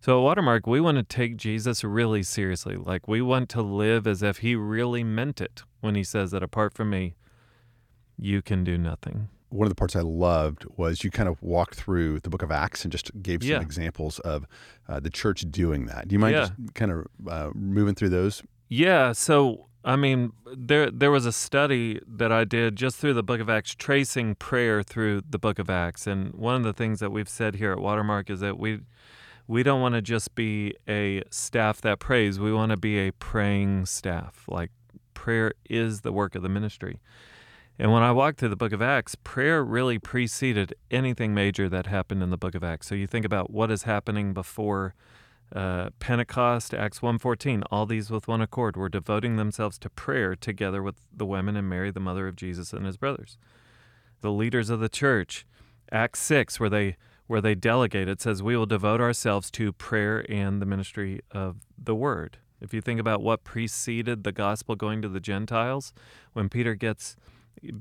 So 0.00 0.18
at 0.18 0.22
Watermark, 0.22 0.66
we 0.66 0.80
want 0.80 0.96
to 0.96 1.04
take 1.04 1.36
Jesus 1.36 1.84
really 1.84 2.24
seriously. 2.24 2.76
Like 2.76 3.06
we 3.06 3.22
want 3.22 3.48
to 3.50 3.62
live 3.62 4.06
as 4.06 4.22
if 4.22 4.38
he 4.38 4.56
really 4.56 5.04
meant 5.04 5.40
it 5.40 5.62
when 5.80 5.94
he 5.94 6.02
says 6.02 6.32
that 6.32 6.42
apart 6.42 6.74
from 6.74 6.90
me, 6.90 7.14
you 8.18 8.42
can 8.42 8.64
do 8.64 8.76
nothing. 8.76 9.28
One 9.50 9.66
of 9.66 9.70
the 9.70 9.76
parts 9.76 9.94
I 9.94 10.00
loved 10.00 10.64
was 10.76 11.04
you 11.04 11.10
kind 11.10 11.28
of 11.28 11.40
walked 11.42 11.74
through 11.74 12.20
the 12.20 12.30
book 12.30 12.42
of 12.42 12.50
Acts 12.50 12.84
and 12.84 12.90
just 12.90 13.10
gave 13.22 13.42
some 13.42 13.50
yeah. 13.50 13.60
examples 13.60 14.18
of 14.20 14.46
uh, 14.88 14.98
the 14.98 15.10
church 15.10 15.44
doing 15.50 15.86
that. 15.86 16.08
Do 16.08 16.14
you 16.14 16.18
mind 16.18 16.34
yeah. 16.34 16.40
just 16.40 16.74
kind 16.74 16.90
of 16.90 17.06
uh, 17.28 17.50
moving 17.54 17.94
through 17.94 18.08
those? 18.08 18.42
Yeah, 18.74 19.12
so 19.12 19.66
I 19.84 19.96
mean, 19.96 20.32
there 20.56 20.90
there 20.90 21.10
was 21.10 21.26
a 21.26 21.32
study 21.32 22.00
that 22.08 22.32
I 22.32 22.44
did 22.44 22.74
just 22.74 22.96
through 22.96 23.12
the 23.12 23.22
Book 23.22 23.38
of 23.38 23.50
Acts, 23.50 23.74
tracing 23.74 24.34
prayer 24.34 24.82
through 24.82 25.24
the 25.28 25.38
Book 25.38 25.58
of 25.58 25.68
Acts, 25.68 26.06
and 26.06 26.32
one 26.32 26.54
of 26.54 26.62
the 26.62 26.72
things 26.72 26.98
that 27.00 27.12
we've 27.12 27.28
said 27.28 27.56
here 27.56 27.72
at 27.72 27.80
Watermark 27.80 28.30
is 28.30 28.40
that 28.40 28.58
we 28.58 28.80
we 29.46 29.62
don't 29.62 29.82
want 29.82 29.94
to 29.94 30.00
just 30.00 30.34
be 30.34 30.72
a 30.88 31.22
staff 31.28 31.82
that 31.82 31.98
prays. 31.98 32.40
We 32.40 32.50
want 32.50 32.70
to 32.70 32.78
be 32.78 32.96
a 33.00 33.12
praying 33.12 33.84
staff. 33.84 34.46
Like 34.48 34.70
prayer 35.12 35.52
is 35.68 36.00
the 36.00 36.10
work 36.10 36.34
of 36.34 36.40
the 36.40 36.48
ministry. 36.48 36.98
And 37.78 37.92
when 37.92 38.02
I 38.02 38.10
walked 38.10 38.40
through 38.40 38.48
the 38.48 38.56
book 38.56 38.72
of 38.72 38.80
Acts, 38.80 39.16
prayer 39.16 39.62
really 39.62 39.98
preceded 39.98 40.74
anything 40.90 41.34
major 41.34 41.68
that 41.68 41.88
happened 41.88 42.22
in 42.22 42.30
the 42.30 42.38
book 42.38 42.54
of 42.54 42.64
Acts. 42.64 42.86
So 42.86 42.94
you 42.94 43.06
think 43.06 43.26
about 43.26 43.50
what 43.50 43.70
is 43.70 43.82
happening 43.82 44.32
before 44.32 44.94
uh, 45.54 45.90
Pentecost, 45.98 46.72
Acts 46.72 47.00
1.14, 47.00 47.62
all 47.70 47.86
these 47.86 48.10
with 48.10 48.28
one 48.28 48.40
accord 48.40 48.76
were 48.76 48.88
devoting 48.88 49.36
themselves 49.36 49.78
to 49.78 49.90
prayer 49.90 50.34
together 50.34 50.82
with 50.82 50.96
the 51.14 51.26
women 51.26 51.56
and 51.56 51.68
Mary, 51.68 51.90
the 51.90 52.00
mother 52.00 52.26
of 52.28 52.36
Jesus 52.36 52.72
and 52.72 52.86
his 52.86 52.96
brothers. 52.96 53.36
The 54.20 54.30
leaders 54.30 54.70
of 54.70 54.80
the 54.80 54.88
church, 54.88 55.46
Acts 55.90 56.20
6, 56.20 56.58
where 56.58 56.70
they 56.70 56.96
where 57.28 57.40
they 57.40 57.54
delegate, 57.54 58.08
it 58.08 58.20
says, 58.20 58.42
We 58.42 58.56
will 58.56 58.66
devote 58.66 59.00
ourselves 59.00 59.50
to 59.52 59.72
prayer 59.72 60.26
and 60.28 60.60
the 60.60 60.66
ministry 60.66 61.20
of 61.30 61.64
the 61.78 61.94
word. 61.94 62.38
If 62.60 62.74
you 62.74 62.80
think 62.80 63.00
about 63.00 63.22
what 63.22 63.42
preceded 63.42 64.22
the 64.22 64.32
gospel 64.32 64.76
going 64.76 65.00
to 65.02 65.08
the 65.08 65.20
Gentiles, 65.20 65.94
when 66.32 66.48
Peter 66.48 66.74
gets 66.74 67.16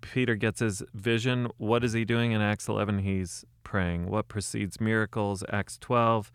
Peter 0.01 0.35
gets 0.35 0.59
his 0.59 0.83
vision, 0.93 1.49
what 1.57 1.83
is 1.83 1.93
he 1.93 2.05
doing 2.05 2.33
in 2.33 2.41
Acts 2.41 2.67
11? 2.67 2.99
He's 2.99 3.45
praying. 3.63 4.09
What 4.09 4.27
precedes 4.27 4.79
miracles? 4.79 5.43
Acts 5.49 5.77
12 5.79 6.31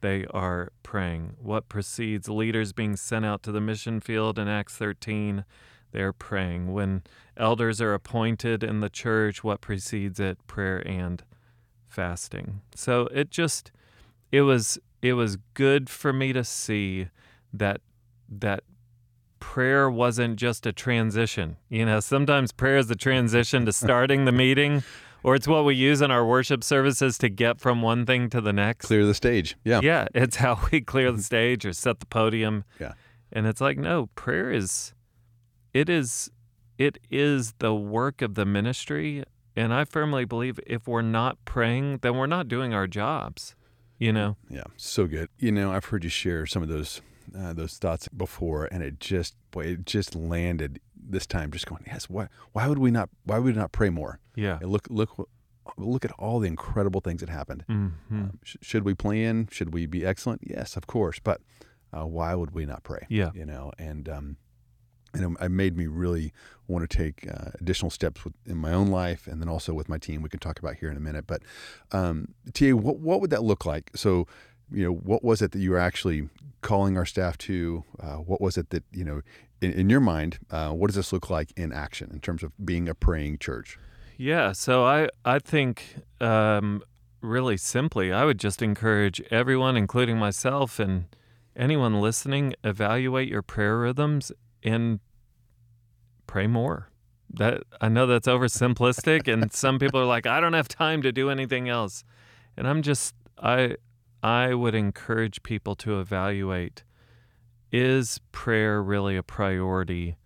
they 0.00 0.26
are 0.30 0.72
praying. 0.82 1.36
What 1.40 1.68
precedes 1.68 2.28
leaders 2.28 2.72
being 2.72 2.96
sent 2.96 3.24
out 3.24 3.42
to 3.44 3.52
the 3.52 3.60
mission 3.60 4.00
field 4.00 4.38
in 4.38 4.48
Acts 4.48 4.76
13? 4.76 5.44
They're 5.92 6.12
praying. 6.12 6.72
When 6.72 7.02
elders 7.36 7.80
are 7.80 7.94
appointed 7.94 8.62
in 8.62 8.80
the 8.80 8.90
church, 8.90 9.42
what 9.42 9.60
precedes 9.60 10.20
it? 10.20 10.38
Prayer 10.46 10.86
and 10.86 11.22
fasting. 11.88 12.60
So 12.74 13.08
it 13.12 13.30
just 13.30 13.72
it 14.30 14.42
was 14.42 14.78
it 15.02 15.14
was 15.14 15.36
good 15.54 15.90
for 15.90 16.12
me 16.12 16.32
to 16.32 16.44
see 16.44 17.08
that 17.52 17.80
that 18.28 18.62
prayer 19.40 19.90
wasn't 19.90 20.36
just 20.36 20.66
a 20.66 20.72
transition. 20.72 21.56
You 21.68 21.86
know, 21.86 22.00
sometimes 22.00 22.52
prayer 22.52 22.76
is 22.76 22.86
the 22.86 22.94
transition 22.94 23.64
to 23.66 23.72
starting 23.72 24.24
the 24.24 24.32
meeting, 24.32 24.84
or 25.22 25.34
it's 25.34 25.46
what 25.46 25.64
we 25.64 25.74
use 25.74 26.00
in 26.00 26.10
our 26.10 26.24
worship 26.24 26.64
services 26.64 27.18
to 27.18 27.28
get 27.28 27.60
from 27.60 27.82
one 27.82 28.06
thing 28.06 28.30
to 28.30 28.40
the 28.40 28.52
next. 28.52 28.86
Clear 28.86 29.06
the 29.06 29.14
stage. 29.14 29.56
Yeah. 29.64 29.80
Yeah, 29.82 30.08
it's 30.14 30.36
how 30.36 30.60
we 30.72 30.80
clear 30.80 31.12
the 31.12 31.22
stage 31.22 31.64
or 31.64 31.72
set 31.72 32.00
the 32.00 32.06
podium. 32.06 32.64
Yeah. 32.78 32.94
And 33.32 33.46
it's 33.46 33.60
like, 33.60 33.78
no, 33.78 34.06
prayer 34.14 34.50
is 34.50 34.94
it 35.72 35.88
is 35.88 36.30
it 36.78 36.98
is 37.10 37.54
the 37.58 37.74
work 37.74 38.22
of 38.22 38.34
the 38.34 38.44
ministry. 38.44 39.24
And 39.56 39.74
I 39.74 39.84
firmly 39.84 40.24
believe 40.24 40.58
if 40.66 40.88
we're 40.88 41.02
not 41.02 41.44
praying, 41.44 41.98
then 42.02 42.16
we're 42.16 42.26
not 42.26 42.48
doing 42.48 42.72
our 42.72 42.86
jobs. 42.86 43.54
You 43.98 44.12
know? 44.12 44.36
Yeah. 44.48 44.64
So 44.76 45.06
good. 45.06 45.28
You 45.38 45.52
know, 45.52 45.72
I've 45.72 45.84
heard 45.84 46.04
you 46.04 46.10
share 46.10 46.46
some 46.46 46.62
of 46.62 46.68
those 46.68 47.02
uh, 47.38 47.52
those 47.52 47.78
thoughts 47.78 48.08
before, 48.08 48.66
and 48.72 48.82
it 48.82 48.98
just 48.98 49.36
boy, 49.50 49.64
it 49.66 49.86
just 49.86 50.14
landed 50.14 50.80
this 51.10 51.26
time. 51.26 51.50
Just 51.50 51.66
going, 51.66 51.84
yes. 51.86 52.08
Why? 52.08 52.28
Why 52.52 52.66
would 52.68 52.78
we 52.78 52.90
not? 52.90 53.08
Why 53.24 53.38
would 53.38 53.54
we 53.54 53.60
not 53.60 53.72
pray 53.72 53.90
more? 53.90 54.20
Yeah. 54.34 54.58
And 54.60 54.70
look, 54.70 54.86
look, 54.90 55.28
look 55.76 56.04
at 56.04 56.12
all 56.12 56.40
the 56.40 56.48
incredible 56.48 57.00
things 57.00 57.20
that 57.20 57.28
happened. 57.30 57.64
hmm 57.66 57.88
Um, 58.10 58.38
sh- 58.42 58.56
should 58.62 58.84
we 58.84 58.94
plan? 58.94 59.48
Should 59.50 59.72
we 59.74 59.86
be 59.86 60.04
excellent? 60.04 60.40
Yes, 60.44 60.76
of 60.76 60.86
course. 60.86 61.18
But 61.22 61.40
uh, 61.92 62.06
why 62.06 62.34
would 62.34 62.52
we 62.52 62.66
not 62.66 62.82
pray? 62.84 63.06
Yeah. 63.08 63.30
You 63.34 63.44
know, 63.46 63.72
and 63.78 64.08
um, 64.08 64.36
and 65.12 65.36
it 65.40 65.48
made 65.50 65.76
me 65.76 65.88
really 65.88 66.32
want 66.68 66.88
to 66.88 66.96
take 66.96 67.26
uh, 67.28 67.50
additional 67.60 67.90
steps 67.90 68.24
with, 68.24 68.32
in 68.46 68.56
my 68.56 68.72
own 68.72 68.86
life, 68.88 69.26
and 69.26 69.40
then 69.42 69.48
also 69.48 69.74
with 69.74 69.88
my 69.88 69.98
team. 69.98 70.22
We 70.22 70.28
can 70.28 70.38
talk 70.38 70.60
about 70.60 70.76
here 70.76 70.88
in 70.88 70.96
a 70.96 71.00
minute. 71.00 71.26
But 71.26 71.42
um, 71.90 72.28
TA, 72.54 72.70
what 72.76 73.00
what 73.00 73.20
would 73.20 73.30
that 73.30 73.42
look 73.42 73.66
like? 73.66 73.90
So, 73.96 74.28
you 74.72 74.84
know, 74.84 74.92
what 74.92 75.24
was 75.24 75.42
it 75.42 75.52
that 75.52 75.58
you 75.58 75.70
were 75.70 75.78
actually 75.78 76.28
calling 76.62 76.96
our 76.96 77.06
staff 77.06 77.38
to? 77.38 77.84
Uh, 78.00 78.16
what 78.16 78.40
was 78.40 78.56
it 78.56 78.70
that 78.70 78.84
you 78.92 79.04
know, 79.04 79.22
in, 79.60 79.72
in 79.72 79.90
your 79.90 80.00
mind, 80.00 80.38
uh, 80.50 80.70
what 80.70 80.88
does 80.88 80.96
this 80.96 81.12
look 81.12 81.30
like 81.30 81.52
in 81.56 81.72
action 81.72 82.10
in 82.12 82.20
terms 82.20 82.42
of 82.42 82.52
being 82.64 82.88
a 82.88 82.94
praying 82.94 83.38
church? 83.38 83.78
Yeah, 84.16 84.52
so 84.52 84.84
I 84.84 85.08
I 85.24 85.38
think 85.38 85.96
um, 86.20 86.82
really 87.22 87.56
simply, 87.56 88.12
I 88.12 88.24
would 88.24 88.38
just 88.38 88.62
encourage 88.62 89.20
everyone, 89.30 89.76
including 89.76 90.18
myself 90.18 90.78
and 90.78 91.06
anyone 91.56 92.00
listening, 92.00 92.54
evaluate 92.62 93.28
your 93.28 93.42
prayer 93.42 93.78
rhythms 93.78 94.32
and 94.62 95.00
pray 96.26 96.46
more. 96.46 96.88
That 97.32 97.62
I 97.80 97.88
know 97.88 98.06
that's 98.06 98.26
oversimplistic, 98.26 99.32
and 99.32 99.52
some 99.52 99.78
people 99.78 100.00
are 100.00 100.06
like, 100.06 100.26
I 100.26 100.40
don't 100.40 100.52
have 100.52 100.68
time 100.68 101.00
to 101.02 101.12
do 101.12 101.30
anything 101.30 101.68
else, 101.68 102.04
and 102.56 102.66
I'm 102.66 102.82
just 102.82 103.14
I 103.40 103.76
I 104.22 104.54
would 104.54 104.74
encourage 104.74 105.42
people 105.42 105.74
to 105.76 106.00
evaluate: 106.00 106.84
is 107.72 108.20
prayer 108.32 108.82
really 108.82 109.16
a 109.16 109.22
priority 109.22 110.16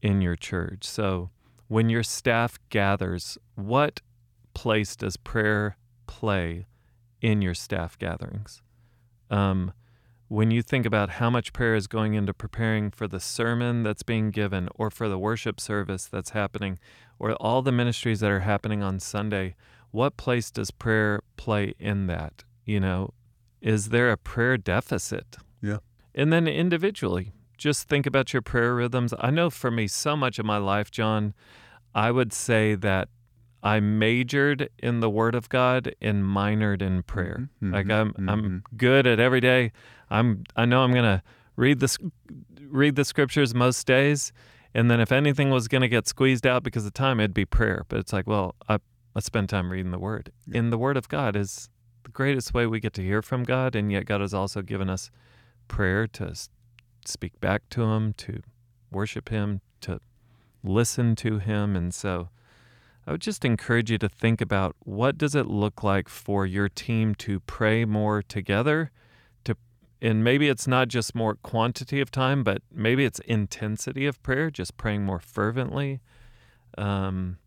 in 0.00 0.20
your 0.20 0.36
church? 0.36 0.84
So 0.84 1.30
when 1.68 1.90
your 1.90 2.02
staff 2.02 2.58
gathers, 2.70 3.38
what 3.54 4.00
place 4.54 4.96
does 4.96 5.16
prayer 5.16 5.76
play 6.06 6.66
in 7.20 7.42
your 7.42 7.54
staff 7.54 7.98
gatherings? 7.98 8.62
Um, 9.30 9.72
when 10.28 10.50
you 10.50 10.62
think 10.62 10.86
about 10.86 11.10
how 11.10 11.30
much 11.30 11.52
prayer 11.52 11.74
is 11.74 11.86
going 11.86 12.14
into 12.14 12.32
preparing 12.34 12.90
for 12.90 13.06
the 13.06 13.20
sermon 13.20 13.82
that's 13.82 14.02
being 14.02 14.30
given, 14.30 14.68
or 14.74 14.90
for 14.90 15.08
the 15.08 15.18
worship 15.18 15.60
service 15.60 16.06
that's 16.06 16.30
happening, 16.30 16.78
or 17.18 17.32
all 17.34 17.62
the 17.62 17.72
ministries 17.72 18.20
that 18.20 18.30
are 18.30 18.40
happening 18.40 18.82
on 18.82 18.98
Sunday, 18.98 19.54
what 19.90 20.16
place 20.16 20.50
does 20.50 20.70
prayer 20.70 21.22
play 21.36 21.74
in 21.78 22.06
that? 22.06 22.44
You 22.64 22.80
know, 22.80 23.10
is 23.66 23.88
there 23.88 24.10
a 24.12 24.16
prayer 24.16 24.56
deficit? 24.56 25.36
Yeah. 25.60 25.78
And 26.14 26.32
then 26.32 26.46
individually, 26.46 27.32
just 27.58 27.88
think 27.88 28.06
about 28.06 28.32
your 28.32 28.42
prayer 28.42 28.74
rhythms. 28.74 29.12
I 29.18 29.30
know 29.30 29.50
for 29.50 29.70
me, 29.70 29.86
so 29.88 30.16
much 30.16 30.38
of 30.38 30.46
my 30.46 30.56
life, 30.58 30.90
John, 30.90 31.34
I 31.94 32.10
would 32.10 32.32
say 32.32 32.74
that 32.76 33.08
I 33.62 33.80
majored 33.80 34.68
in 34.78 35.00
the 35.00 35.10
Word 35.10 35.34
of 35.34 35.48
God 35.48 35.94
and 36.00 36.22
minored 36.24 36.80
in 36.80 37.02
prayer. 37.02 37.48
Mhm, 37.62 37.72
Like 37.72 37.86
mhm, 37.86 38.12
I'm, 38.18 38.28
I'm 38.28 38.62
good 38.76 39.06
at 39.06 39.18
every 39.18 39.40
day. 39.40 39.72
I'm, 40.10 40.44
I 40.54 40.64
know 40.66 40.82
I'm 40.84 40.92
gonna 40.94 41.22
read 41.56 41.80
the, 41.80 41.96
read 42.68 42.94
the 42.96 43.04
scriptures 43.04 43.54
most 43.54 43.86
days, 43.86 44.32
and 44.74 44.90
then 44.90 45.00
if 45.00 45.10
anything 45.10 45.50
was 45.50 45.66
gonna 45.68 45.88
get 45.88 46.06
squeezed 46.06 46.46
out 46.46 46.62
because 46.62 46.86
of 46.86 46.92
time, 46.94 47.18
it'd 47.18 47.34
be 47.34 47.44
prayer. 47.46 47.84
But 47.88 47.98
it's 47.98 48.12
like, 48.12 48.26
well, 48.28 48.54
I, 48.68 48.78
I 49.16 49.20
spend 49.20 49.48
time 49.48 49.72
reading 49.72 49.90
the 49.90 49.98
Word, 49.98 50.30
Yeah. 50.46 50.60
and 50.60 50.72
the 50.72 50.78
Word 50.78 50.96
of 50.96 51.08
God 51.08 51.34
is 51.34 51.68
the 52.06 52.12
greatest 52.12 52.54
way 52.54 52.66
we 52.66 52.78
get 52.78 52.92
to 52.94 53.02
hear 53.02 53.20
from 53.20 53.42
God, 53.42 53.74
and 53.74 53.90
yet 53.90 54.06
God 54.06 54.20
has 54.20 54.32
also 54.32 54.62
given 54.62 54.88
us 54.88 55.10
prayer 55.66 56.06
to 56.06 56.32
speak 57.04 57.40
back 57.40 57.68
to 57.70 57.82
Him, 57.82 58.14
to 58.18 58.42
worship 58.92 59.28
Him, 59.28 59.60
to 59.80 59.98
listen 60.62 61.16
to 61.16 61.38
Him, 61.38 61.76
and 61.76 61.92
so. 61.92 62.28
I 63.08 63.12
would 63.12 63.20
just 63.20 63.44
encourage 63.44 63.88
you 63.88 63.98
to 63.98 64.08
think 64.08 64.40
about 64.40 64.74
what 64.80 65.16
does 65.16 65.36
it 65.36 65.46
look 65.46 65.84
like 65.84 66.08
for 66.08 66.44
your 66.44 66.68
team 66.68 67.14
to 67.16 67.38
pray 67.38 67.84
more 67.84 68.20
together 68.20 68.90
to 69.44 69.56
and 70.02 70.24
maybe 70.24 70.48
it's 70.48 70.66
not 70.66 70.88
just 70.88 71.14
more 71.14 71.36
quantity 71.36 72.00
of 72.00 72.10
time 72.10 72.42
but 72.42 72.62
maybe 72.74 73.04
it's 73.04 73.20
intensity 73.20 74.06
of 74.06 74.20
prayer 74.24 74.50
just 74.50 74.76
praying 74.76 75.04
more 75.04 75.20
fervently 75.20 76.00
um, 76.76 77.38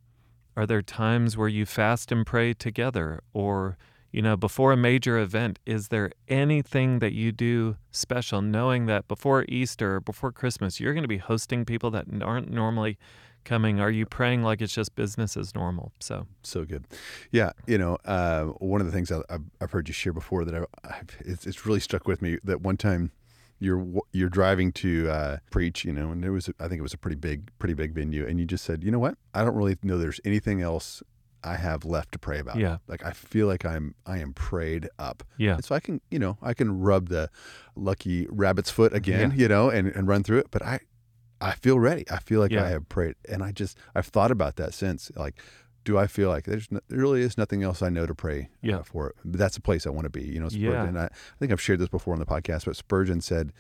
are 0.56 0.66
there 0.66 0.82
times 0.82 1.36
where 1.36 1.50
you 1.50 1.66
fast 1.66 2.10
and 2.10 2.26
pray 2.26 2.54
together 2.54 3.22
or 3.34 3.78
you 4.12 4.22
know 4.22 4.36
before 4.36 4.72
a 4.72 4.78
major 4.78 5.18
event 5.18 5.60
is 5.66 5.90
there 5.90 6.12
anything 6.28 7.00
that 7.00 7.14
you 7.14 7.32
do 7.32 7.76
special 7.92 8.42
knowing 8.42 8.86
that 8.86 9.08
before 9.08 9.46
easter 9.48 10.00
before 10.00 10.32
christmas 10.32 10.80
you're 10.80 10.94
going 10.94 11.04
to 11.04 11.08
be 11.08 11.18
hosting 11.18 11.66
people 11.66 11.92
that 11.92 12.06
aren't 12.22 12.50
normally 12.50 12.98
coming 13.44 13.80
are 13.80 13.90
you 13.90 14.06
praying 14.06 14.44
like 14.44 14.62
it's 14.62 14.74
just 14.74 14.96
business 14.96 15.38
as 15.38 15.56
normal 15.56 15.92
so 16.00 16.28
So 16.44 16.66
good. 16.66 16.86
Yeah. 17.32 17.52
You 17.68 17.78
know, 17.78 17.98
uh, 18.06 18.46
one 18.46 18.82
of 18.82 18.88
the 18.88 18.94
things 18.94 19.12
I, 19.12 19.22
I've, 19.30 19.44
I've 19.62 19.72
heard 19.72 19.88
you 19.88 19.94
share 19.94 20.14
before 20.14 20.46
that 20.46 20.68
I, 20.84 21.02
it's, 21.22 21.46
it's 21.48 21.66
really 21.66 21.80
stuck 21.80 22.08
with 22.08 22.22
me 22.22 22.38
that 22.44 22.62
one 22.62 22.78
time 22.78 23.12
you're 23.60 23.86
you're 24.14 24.30
driving 24.30 24.72
to 24.72 25.10
uh, 25.10 25.38
preach, 25.52 25.84
you 25.84 25.92
know, 25.92 26.12
and 26.12 26.24
there 26.24 26.32
was 26.32 26.50
I 26.60 26.68
think 26.68 26.80
it 26.80 26.82
was 26.82 26.94
a 26.94 26.98
pretty 26.98 27.18
big 27.18 27.52
pretty 27.60 27.74
big 27.74 27.94
venue, 27.94 28.26
and 28.26 28.40
you 28.40 28.46
just 28.46 28.64
said, 28.64 28.84
you 28.84 28.92
know 28.92 29.00
what, 29.00 29.16
I 29.34 29.44
don't 29.44 29.56
really 29.56 29.78
know 29.84 29.98
there's 29.98 30.22
anything 30.24 30.62
else 30.62 31.04
I 31.44 31.56
have 31.56 31.86
left 31.86 32.12
to 32.14 32.20
pray 32.20 32.40
about. 32.40 32.58
Yeah. 32.58 32.78
Like 32.88 33.06
I 33.06 33.12
feel 33.12 33.48
like 33.48 33.66
I'm 33.66 33.96
I 34.06 34.18
am 34.20 34.34
prayed 34.34 34.90
up. 35.00 35.24
yeah 35.38 35.56
And 35.56 35.64
so 35.66 35.74
I 35.76 35.80
can, 35.80 36.02
you 36.12 36.20
know, 36.20 36.38
I 36.42 36.54
can 36.54 36.80
rub 36.80 37.10
the 37.10 37.30
lucky 37.76 38.28
rabbit's 38.30 38.70
foot 38.70 38.94
again, 38.94 39.32
Yeah. 39.32 39.38
you 39.38 39.48
know, 39.48 39.70
and, 39.70 39.88
and 39.88 40.08
run 40.08 40.24
through 40.24 40.40
it. 40.40 40.48
But 40.52 40.62
I, 40.64 40.80
I 41.42 41.52
feel 41.54 41.80
ready. 41.80 42.06
I 42.12 42.18
feel 42.20 42.40
like 42.42 42.52
Yeah. 42.52 42.66
I 42.66 42.70
have 42.70 42.90
prayed, 42.90 43.16
and 43.30 43.42
I 43.44 43.52
just 43.52 43.78
I've 43.96 44.08
thought 44.08 44.32
about 44.32 44.58
that 44.58 44.74
since. 44.74 45.10
Like, 45.16 45.36
do 45.86 45.98
I 45.98 46.08
feel 46.08 46.28
like 46.30 46.44
there's 46.44 46.70
no, 46.70 46.82
there 46.90 47.00
really 47.00 47.22
is 47.22 47.38
nothing 47.38 47.64
else 47.64 47.82
I 47.82 47.88
know 47.90 48.06
to 48.06 48.14
pray 48.14 48.42
uh, 48.42 48.68
Yeah. 48.68 48.82
for? 48.84 49.14
But 49.24 49.40
that's 49.40 49.56
a 49.56 49.62
place 49.62 49.88
I 49.88 49.92
want 49.92 50.04
to 50.04 50.10
be. 50.10 50.24
You 50.26 50.42
know, 50.42 50.50
Yeah. 50.52 50.72
Spurgeon. 50.84 50.98
I, 50.98 51.06
I 51.06 51.10
think 51.40 51.52
I've 51.54 51.62
shared 51.62 51.80
this 51.80 51.88
before 51.88 52.14
on 52.14 52.20
the 52.20 52.26
podcast, 52.26 52.66
but 52.66 52.76
Spurgeon 52.76 53.22
said 53.22 53.54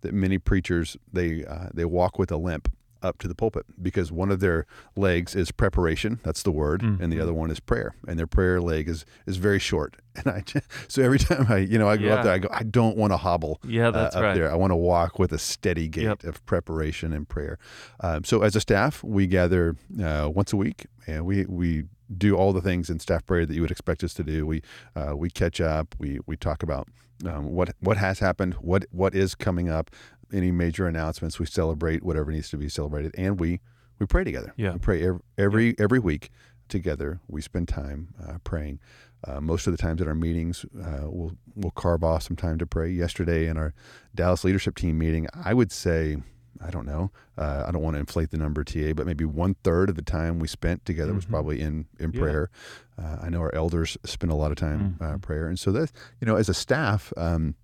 that 0.00 0.14
many 0.14 0.38
preachers 0.38 0.96
they 1.12 1.44
uh, 1.44 1.68
they 1.74 1.84
walk 1.84 2.18
with 2.18 2.30
a 2.32 2.36
limp 2.38 2.70
up 3.02 3.18
to 3.18 3.28
the 3.28 3.34
pulpit 3.34 3.66
because 3.80 4.10
one 4.10 4.30
of 4.30 4.40
their 4.40 4.66
legs 4.96 5.34
is 5.34 5.50
preparation 5.52 6.18
that's 6.22 6.42
the 6.42 6.50
word 6.50 6.82
and 6.82 7.12
the 7.12 7.16
Mhm. 7.16 7.22
other 7.22 7.34
one 7.34 7.50
is 7.50 7.60
prayer 7.60 7.94
and 8.08 8.18
their 8.18 8.26
prayer 8.26 8.60
leg 8.60 8.88
is 8.88 9.04
is 9.26 9.36
very 9.36 9.58
short. 9.58 9.96
And 10.16 10.28
i 10.28 10.42
so 10.88 11.02
every 11.02 11.18
time 11.18 11.46
i 11.50 11.58
you 11.58 11.78
know 11.78 11.88
i 11.90 11.96
go 11.98 12.08
up 12.10 12.24
there 12.24 12.32
i 12.32 12.38
go 12.38 12.48
i 12.50 12.62
don't 12.62 12.96
want 12.96 13.12
to 13.12 13.18
hobble 13.18 13.60
yeah 13.64 13.90
that's 13.90 14.14
uh, 14.16 14.18
up 14.18 14.24
right. 14.24 14.34
there. 14.34 14.50
I 14.50 14.54
want 14.54 14.70
to 14.70 14.76
walk 14.76 15.18
with 15.18 15.30
a 15.32 15.38
steady 15.38 15.88
gait 15.88 16.04
Yep. 16.04 16.24
of 16.24 16.46
preparation 16.46 17.12
and 17.12 17.28
prayer. 17.28 17.58
Um, 18.00 18.24
so 18.24 18.40
as 18.42 18.56
a 18.56 18.60
staff 18.60 19.04
we 19.04 19.26
gather 19.26 19.76
uh, 20.02 20.30
once 20.32 20.52
a 20.54 20.56
week 20.56 20.86
and 21.06 21.26
we 21.26 21.44
we 21.46 21.84
do 22.16 22.34
all 22.36 22.52
the 22.52 22.60
things 22.62 22.88
in 22.88 22.98
staff 23.00 23.26
prayer 23.26 23.44
that 23.44 23.52
you 23.54 23.60
would 23.60 23.70
expect 23.72 24.02
us 24.04 24.14
to 24.14 24.22
do. 24.24 24.46
We 24.46 24.62
uh, 24.94 25.14
we 25.16 25.28
catch 25.28 25.60
up 25.60 25.94
we 25.98 26.18
we 26.24 26.36
talk 26.36 26.62
about 26.62 26.88
um, 27.26 27.46
what 27.52 27.74
what 27.80 27.96
has 27.96 28.20
happened 28.20 28.54
what 28.54 28.84
what 28.92 29.14
is 29.14 29.34
coming 29.34 29.68
up 29.68 29.90
any 30.32 30.50
major 30.50 30.86
announcements 30.86 31.38
we 31.38 31.46
celebrate 31.46 32.02
whatever 32.02 32.30
needs 32.32 32.48
to 32.50 32.56
be 32.56 32.68
celebrated 32.68 33.14
and 33.16 33.38
we 33.40 33.60
we 33.98 34.06
pray 34.06 34.24
together 34.24 34.52
Yeah. 34.56 34.72
we 34.72 34.78
pray 34.78 35.02
every 35.06 35.20
every, 35.38 35.74
every 35.78 35.98
week 35.98 36.30
together 36.68 37.20
we 37.28 37.40
spend 37.40 37.68
time 37.68 38.08
uh, 38.26 38.38
praying 38.44 38.80
uh, 39.24 39.40
most 39.40 39.66
of 39.66 39.72
the 39.72 39.76
times 39.78 40.00
at 40.00 40.08
our 40.08 40.14
meetings 40.14 40.64
uh, 40.82 41.02
we'll 41.04 41.32
we'll 41.54 41.70
carve 41.72 42.02
off 42.04 42.24
some 42.24 42.36
time 42.36 42.58
to 42.58 42.66
pray 42.66 42.90
yesterday 42.90 43.46
in 43.46 43.56
our 43.56 43.72
Dallas 44.14 44.44
leadership 44.44 44.74
team 44.76 44.98
meeting 44.98 45.26
I 45.34 45.54
would 45.54 45.70
say 45.72 46.16
I 46.60 46.70
don't 46.70 46.86
know 46.86 47.12
uh, 47.38 47.64
I 47.68 47.70
don't 47.70 47.82
want 47.82 47.94
to 47.94 48.00
inflate 48.00 48.30
the 48.30 48.36
number 48.38 48.64
TA 48.64 48.92
but 48.94 49.06
maybe 49.06 49.24
one 49.24 49.54
third 49.62 49.88
of 49.90 49.94
the 49.96 50.02
time 50.02 50.38
we 50.38 50.48
spent 50.48 50.84
together 50.84 51.14
was 51.14 51.24
Mhm. 51.26 51.30
probably 51.30 51.60
in 51.60 51.86
in 52.00 52.12
Yeah. 52.12 52.20
prayer 52.20 52.50
uh, 52.98 53.18
I 53.22 53.28
know 53.28 53.40
our 53.40 53.54
elders 53.54 53.96
spend 54.04 54.32
a 54.32 54.36
lot 54.36 54.50
of 54.50 54.56
time 54.56 54.96
uh, 55.00 55.04
Mhm. 55.14 55.22
prayer 55.22 55.46
and 55.48 55.58
so 55.58 55.70
that 55.72 55.92
you 56.20 56.26
know 56.26 56.36
as 56.36 56.48
a 56.48 56.54
staff 56.54 57.12
um, 57.16 57.54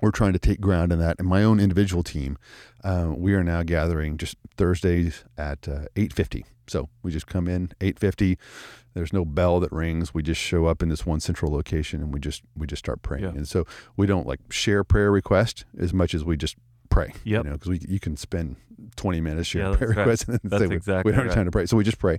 we're 0.00 0.10
trying 0.10 0.32
to 0.32 0.38
take 0.38 0.60
ground 0.60 0.92
in 0.92 0.98
that. 0.98 1.18
And 1.18 1.28
my 1.28 1.42
own 1.42 1.60
individual 1.60 2.02
team, 2.02 2.38
uh, 2.84 3.12
we 3.16 3.34
are 3.34 3.44
now 3.44 3.62
gathering 3.62 4.16
just 4.16 4.36
Thursdays 4.56 5.24
at 5.36 5.68
uh, 5.68 5.86
eight 5.96 6.12
fifty. 6.12 6.44
So 6.66 6.88
we 7.02 7.12
just 7.12 7.26
come 7.26 7.48
in 7.48 7.72
eight 7.80 7.98
fifty. 7.98 8.38
There's 8.94 9.12
no 9.12 9.26
bell 9.26 9.60
that 9.60 9.72
rings. 9.72 10.14
We 10.14 10.22
just 10.22 10.40
show 10.40 10.66
up 10.66 10.82
in 10.82 10.88
this 10.88 11.04
one 11.04 11.20
central 11.20 11.52
location 11.52 12.02
and 12.02 12.14
we 12.14 12.20
just 12.20 12.42
we 12.56 12.66
just 12.66 12.80
start 12.80 13.02
praying. 13.02 13.24
Yeah. 13.24 13.30
And 13.30 13.46
so 13.46 13.66
we 13.96 14.06
don't 14.06 14.26
like 14.26 14.40
share 14.50 14.84
prayer 14.84 15.12
request 15.12 15.66
as 15.78 15.92
much 15.92 16.14
as 16.14 16.24
we 16.24 16.36
just 16.36 16.56
pray. 16.96 17.12
Yep. 17.24 17.44
You 17.44 17.50
know, 17.50 17.56
because 17.56 17.68
we 17.70 17.80
you 17.88 18.00
can 18.00 18.16
spend 18.16 18.56
20 18.96 19.20
minutes 19.20 19.48
sharing 19.48 19.72
Yeah, 19.72 19.76
prayer 19.76 19.90
right. 19.90 19.96
requests 19.98 20.24
and 20.28 20.40
That's 20.44 20.64
say 20.66 20.74
exactly 20.74 21.10
we 21.10 21.16
don't 21.16 21.24
have 21.26 21.30
right. 21.30 21.34
time 21.34 21.44
to 21.46 21.50
pray. 21.50 21.66
So 21.66 21.76
we 21.76 21.84
just 21.84 21.98
pray. 21.98 22.18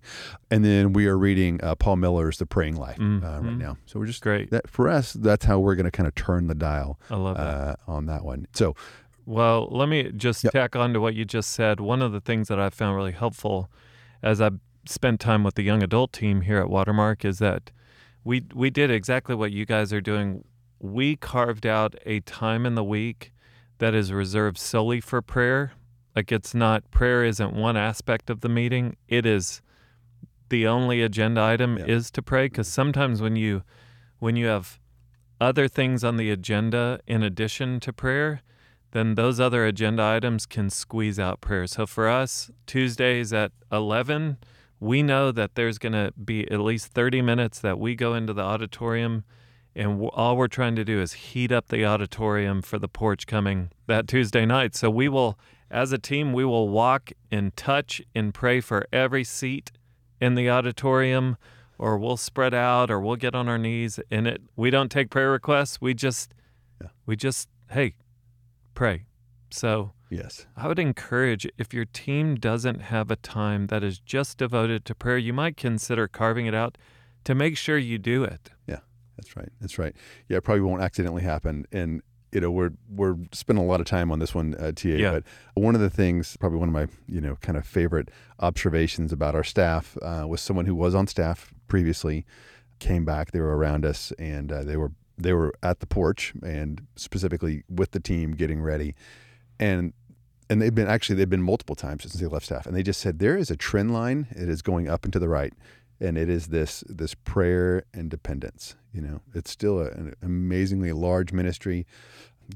And 0.51 0.63
then 0.65 0.93
we 0.93 1.07
are 1.07 1.17
reading 1.17 1.59
uh, 1.63 1.75
Paul 1.75 1.95
Miller's 1.97 2.37
The 2.37 2.45
Praying 2.45 2.75
Life 2.77 2.99
uh, 2.99 3.03
right 3.03 3.41
Mhm. 3.43 3.57
now. 3.57 3.77
So 3.85 3.99
we're 3.99 4.05
just 4.07 4.21
Great. 4.21 4.49
that 4.51 4.69
for 4.69 4.87
us. 4.89 5.13
That's 5.13 5.45
how 5.45 5.59
we're 5.59 5.75
going 5.75 5.85
to 5.85 5.91
kind 5.91 6.07
of 6.07 6.15
turn 6.15 6.47
the 6.47 6.55
dial 6.55 6.99
I 7.09 7.15
love 7.15 7.37
that. 7.37 7.43
uh, 7.43 7.75
on 7.87 8.05
that 8.07 8.23
one. 8.23 8.47
So 8.53 8.75
Well, 9.25 9.67
let 9.71 9.89
me 9.89 10.11
just 10.15 10.43
Yep. 10.43 10.53
tack 10.53 10.75
on 10.75 10.93
to 10.93 10.99
what 11.01 11.13
you 11.15 11.25
just 11.25 11.51
said. 11.51 11.79
One 11.79 12.01
of 12.01 12.11
the 12.11 12.21
things 12.21 12.47
that 12.47 12.59
I 12.59 12.69
found 12.69 12.95
really 12.95 13.11
helpful 13.11 13.69
as 14.23 14.39
I 14.41 14.51
spent 14.85 15.19
time 15.19 15.43
with 15.43 15.55
the 15.55 15.63
young 15.63 15.83
adult 15.83 16.13
team 16.13 16.41
here 16.41 16.59
at 16.59 16.69
Watermark 16.69 17.25
is 17.25 17.39
that 17.39 17.71
we 18.23 18.43
we 18.53 18.69
did 18.69 18.89
exactly 18.89 19.35
what 19.35 19.51
you 19.51 19.65
guys 19.65 19.91
are 19.93 20.01
doing. 20.01 20.43
We 20.79 21.15
carved 21.17 21.65
out 21.65 21.95
a 22.05 22.19
time 22.21 22.65
in 22.65 22.75
the 22.75 22.83
week 22.83 23.31
that 23.79 23.93
is 23.93 24.11
reserved 24.11 24.57
solely 24.57 24.99
for 25.01 25.21
prayer. 25.21 25.73
Like 26.15 26.31
it's 26.31 26.53
not 26.55 26.89
prayer 26.91 27.23
isn't 27.23 27.53
one 27.53 27.77
aspect 27.77 28.29
of 28.29 28.41
the 28.41 28.49
meeting. 28.49 28.95
It 29.07 29.25
is 29.25 29.61
the 30.49 30.65
only 30.67 31.01
agenda 31.01 31.41
item 31.41 31.77
Yeah. 31.77 31.85
is 31.85 32.09
to 32.11 32.21
pray 32.21 32.45
because 32.45 32.67
sometimes 32.67 33.21
when 33.21 33.35
you 33.35 33.63
when 34.19 34.35
you 34.35 34.47
have 34.47 34.79
other 35.39 35.67
things 35.67 36.03
on 36.03 36.17
the 36.17 36.31
agenda 36.31 36.99
in 37.05 37.21
addition 37.21 37.79
to 37.81 37.93
prayer, 37.93 38.41
then 38.91 39.13
those 39.13 39.39
other 39.39 39.63
agenda 39.65 40.01
items 40.03 40.47
can 40.47 40.71
squeeze 40.71 41.19
out 41.19 41.39
prayer. 41.39 41.67
So 41.67 41.85
for 41.85 42.07
us, 42.07 42.49
Tuesdays 42.65 43.31
at 43.31 43.51
11, 43.71 44.37
we 44.79 45.03
know 45.03 45.31
that 45.31 45.53
there's 45.53 45.77
going 45.77 45.93
to 45.93 46.11
be 46.13 46.49
at 46.49 46.59
least 46.61 46.87
30 46.87 47.21
minutes 47.21 47.59
that 47.59 47.77
we 47.77 47.93
go 47.93 48.15
into 48.15 48.33
the 48.33 48.41
auditorium 48.41 49.23
and 49.77 49.91
w- 49.91 50.09
all 50.13 50.35
we're 50.35 50.47
trying 50.47 50.75
to 50.75 50.83
do 50.83 50.99
is 50.99 51.13
heat 51.13 51.51
up 51.51 51.67
the 51.69 51.85
auditorium 51.85 52.61
for 52.61 52.79
the 52.79 52.87
porch 52.89 53.27
coming 53.27 53.69
that 53.85 54.07
Tuesday 54.07 54.45
night. 54.45 54.75
So 54.75 54.89
we 54.89 55.07
will 55.07 55.37
as 55.69 55.91
a 55.91 55.97
team 55.97 56.33
we 56.33 56.43
will 56.43 56.67
walk 56.69 57.11
and 57.31 57.55
touch 57.55 58.01
and 58.15 58.33
pray 58.33 58.59
for 58.59 58.85
every 58.91 59.23
seat 59.23 59.71
in 60.19 60.35
the 60.35 60.49
auditorium 60.49 61.37
or 61.77 61.97
we'll 61.97 62.17
spread 62.17 62.53
out 62.53 62.89
or 62.89 62.99
we'll 62.99 63.17
get 63.17 63.35
on 63.35 63.47
our 63.47 63.57
knees 63.59 63.99
and 64.09 64.27
it 64.27 64.41
we 64.55 64.69
don't 64.71 64.91
take 64.91 65.09
prayer 65.09 65.31
requests. 65.31 65.79
We 65.79 65.93
just 65.93 66.33
Yeah. 66.81 66.89
we 67.05 67.15
just 67.15 67.47
hey, 67.69 67.95
pray. 68.73 69.05
So 69.51 69.91
yes, 70.09 70.47
I 70.55 70.67
would 70.67 70.79
encourage 70.79 71.47
if 71.57 71.73
your 71.73 71.85
team 71.85 72.35
doesn't 72.35 72.79
have 72.81 73.11
a 73.11 73.15
time 73.15 73.67
that 73.67 73.83
is 73.83 73.99
just 73.99 74.39
devoted 74.39 74.85
to 74.85 74.95
prayer, 74.95 75.17
you 75.17 75.33
might 75.33 75.55
consider 75.55 76.07
carving 76.07 76.47
it 76.47 76.55
out 76.55 76.77
to 77.25 77.35
make 77.35 77.57
sure 77.57 77.77
you 77.77 77.97
do 77.99 78.23
it. 78.23 78.49
That's 79.17 79.35
right. 79.35 79.49
That's 79.59 79.77
right. 79.77 79.95
Yeah, 80.29 80.37
it 80.37 80.43
probably 80.43 80.61
won't 80.61 80.81
accidentally 80.81 81.23
happen. 81.23 81.65
And 81.71 82.01
you 82.31 82.41
know, 82.41 82.51
we're 82.51 82.71
we're 82.89 83.15
spending 83.31 83.63
a 83.63 83.67
lot 83.67 83.79
of 83.79 83.85
time 83.85 84.11
on 84.11 84.19
this 84.19 84.35
one, 84.35 84.55
uh, 84.55 84.71
TA. 84.73 84.89
Yeah. 84.89 85.11
But 85.11 85.23
one 85.55 85.75
of 85.75 85.81
the 85.81 85.89
things, 85.89 86.37
probably 86.37 86.59
one 86.59 86.69
of 86.69 86.73
my 86.73 86.87
you 87.07 87.21
know 87.21 87.37
kind 87.41 87.57
of 87.57 87.65
favorite 87.65 88.09
observations 88.39 89.11
about 89.11 89.35
our 89.35 89.43
staff 89.43 89.97
uh, 90.01 90.25
was 90.27 90.41
someone 90.41 90.65
who 90.65 90.75
was 90.75 90.93
on 90.93 91.07
staff 91.07 91.53
previously, 91.67 92.25
came 92.79 93.05
back. 93.05 93.31
They 93.31 93.39
were 93.39 93.57
around 93.57 93.85
us, 93.85 94.11
and 94.19 94.51
uh, 94.51 94.63
they 94.63 94.77
were 94.77 94.91
they 95.17 95.33
were 95.33 95.53
at 95.63 95.79
the 95.79 95.87
porch 95.87 96.33
and 96.43 96.85
specifically 96.95 97.63
with 97.69 97.91
the 97.91 97.99
team 97.99 98.33
getting 98.33 98.61
ready, 98.61 98.93
and 99.59 99.93
and 100.49 100.61
they've 100.61 100.75
been 100.75 100.87
actually 100.87 101.15
they've 101.15 101.29
been 101.29 101.41
multiple 101.41 101.75
times 101.75 102.03
since 102.03 102.15
they 102.15 102.27
left 102.27 102.45
staff, 102.45 102.65
and 102.65 102.75
they 102.75 102.83
just 102.83 102.99
said 102.99 103.19
there 103.19 103.37
is 103.37 103.49
a 103.49 103.55
trend 103.55 103.93
line. 103.93 104.27
It 104.31 104.49
is 104.49 104.61
going 104.61 104.89
up 104.89 105.03
and 105.05 105.13
to 105.13 105.19
the 105.19 105.29
right, 105.29 105.53
and 105.99 106.17
it 106.17 106.29
is 106.29 106.47
this 106.47 106.83
this 106.87 107.13
prayer 107.15 107.83
and 107.93 108.09
dependence. 108.09 108.75
You 108.93 109.01
know, 109.01 109.21
it's 109.33 109.51
still 109.51 109.79
a, 109.79 109.85
an 109.91 110.13
amazingly 110.21 110.91
large 110.91 111.31
ministry. 111.33 111.85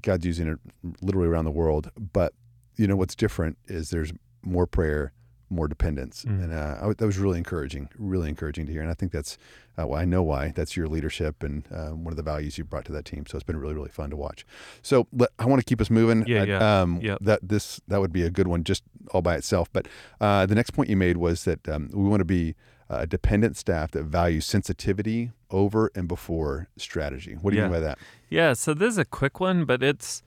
God's 0.02 0.26
using 0.26 0.48
it 0.48 0.60
literally 1.02 1.28
around 1.28 1.46
the 1.46 1.52
world, 1.52 1.92
but 2.14 2.34
you 2.78 2.88
know 2.88 2.96
what's 2.96 3.16
different 3.16 3.58
is 3.68 3.90
there's 3.90 4.14
more 4.44 4.66
prayer, 4.66 5.12
more 5.50 5.68
dependence, 5.68 6.24
Mm. 6.24 6.44
and 6.44 6.54
uh, 6.54 6.74
I 6.78 6.80
w- 6.80 6.96
that 6.96 7.06
was 7.06 7.18
really 7.18 7.38
encouraging, 7.38 7.90
really 7.98 8.30
encouraging 8.30 8.66
to 8.68 8.72
hear. 8.72 8.82
And 8.82 8.90
I 8.90 8.94
think 8.94 9.12
that's 9.12 9.38
uh, 9.78 9.86
well, 9.88 10.00
I 10.00 10.06
know 10.06 10.24
why. 10.24 10.54
That's 10.56 10.76
your 10.78 10.88
leadership 10.88 11.44
and 11.44 11.64
uh, 11.72 11.90
one 11.90 12.12
of 12.14 12.18
the 12.18 12.24
values 12.24 12.58
you 12.58 12.64
brought 12.64 12.86
to 12.86 12.92
that 12.94 13.06
team. 13.06 13.26
So 13.26 13.36
it's 13.38 13.44
been 13.44 13.58
really, 13.58 13.74
really 13.74 13.90
fun 13.90 14.10
to 14.12 14.16
watch. 14.18 14.46
So 14.82 15.08
let, 15.14 15.30
I 15.40 15.46
want 15.46 15.60
to 15.62 15.66
keep 15.66 15.80
us 15.82 15.90
moving. 15.90 16.26
Yeah, 16.28 16.42
I- 16.42 16.46
yeah. 16.46 16.82
Um, 16.82 17.00
Yep. 17.02 17.18
That 17.22 17.40
this 17.48 17.82
that 17.90 18.00
would 18.00 18.14
be 18.14 18.24
a 18.24 18.30
good 18.30 18.48
one 18.48 18.64
just 18.64 18.84
all 19.12 19.22
by 19.22 19.36
itself. 19.36 19.70
But 19.74 19.88
uh, 20.22 20.46
the 20.46 20.56
next 20.56 20.72
point 20.72 20.90
you 20.90 20.96
made 20.98 21.18
was 21.18 21.44
that 21.44 21.68
um, 21.68 21.90
we 21.94 22.08
want 22.08 22.22
to 22.22 22.26
be 22.26 22.56
a 22.92 23.08
dependent 23.08 23.56
staff 23.58 23.92
that 23.92 24.04
values 24.04 24.46
sensitivity 24.46 25.32
over 25.50 25.92
and 25.96 26.08
before 26.08 26.68
strategy. 26.78 27.34
What 27.42 27.52
do 27.52 27.56
you 27.58 27.64
Yeah. 27.64 27.68
mean 27.70 27.78
by 27.78 27.80
that? 27.82 28.00
Yeah, 28.30 28.54
so 28.54 28.74
this 28.74 28.90
is 28.94 28.98
a 28.98 29.06
quick 29.06 29.40
one, 29.40 29.66
but 29.66 29.82
it's 29.82 30.24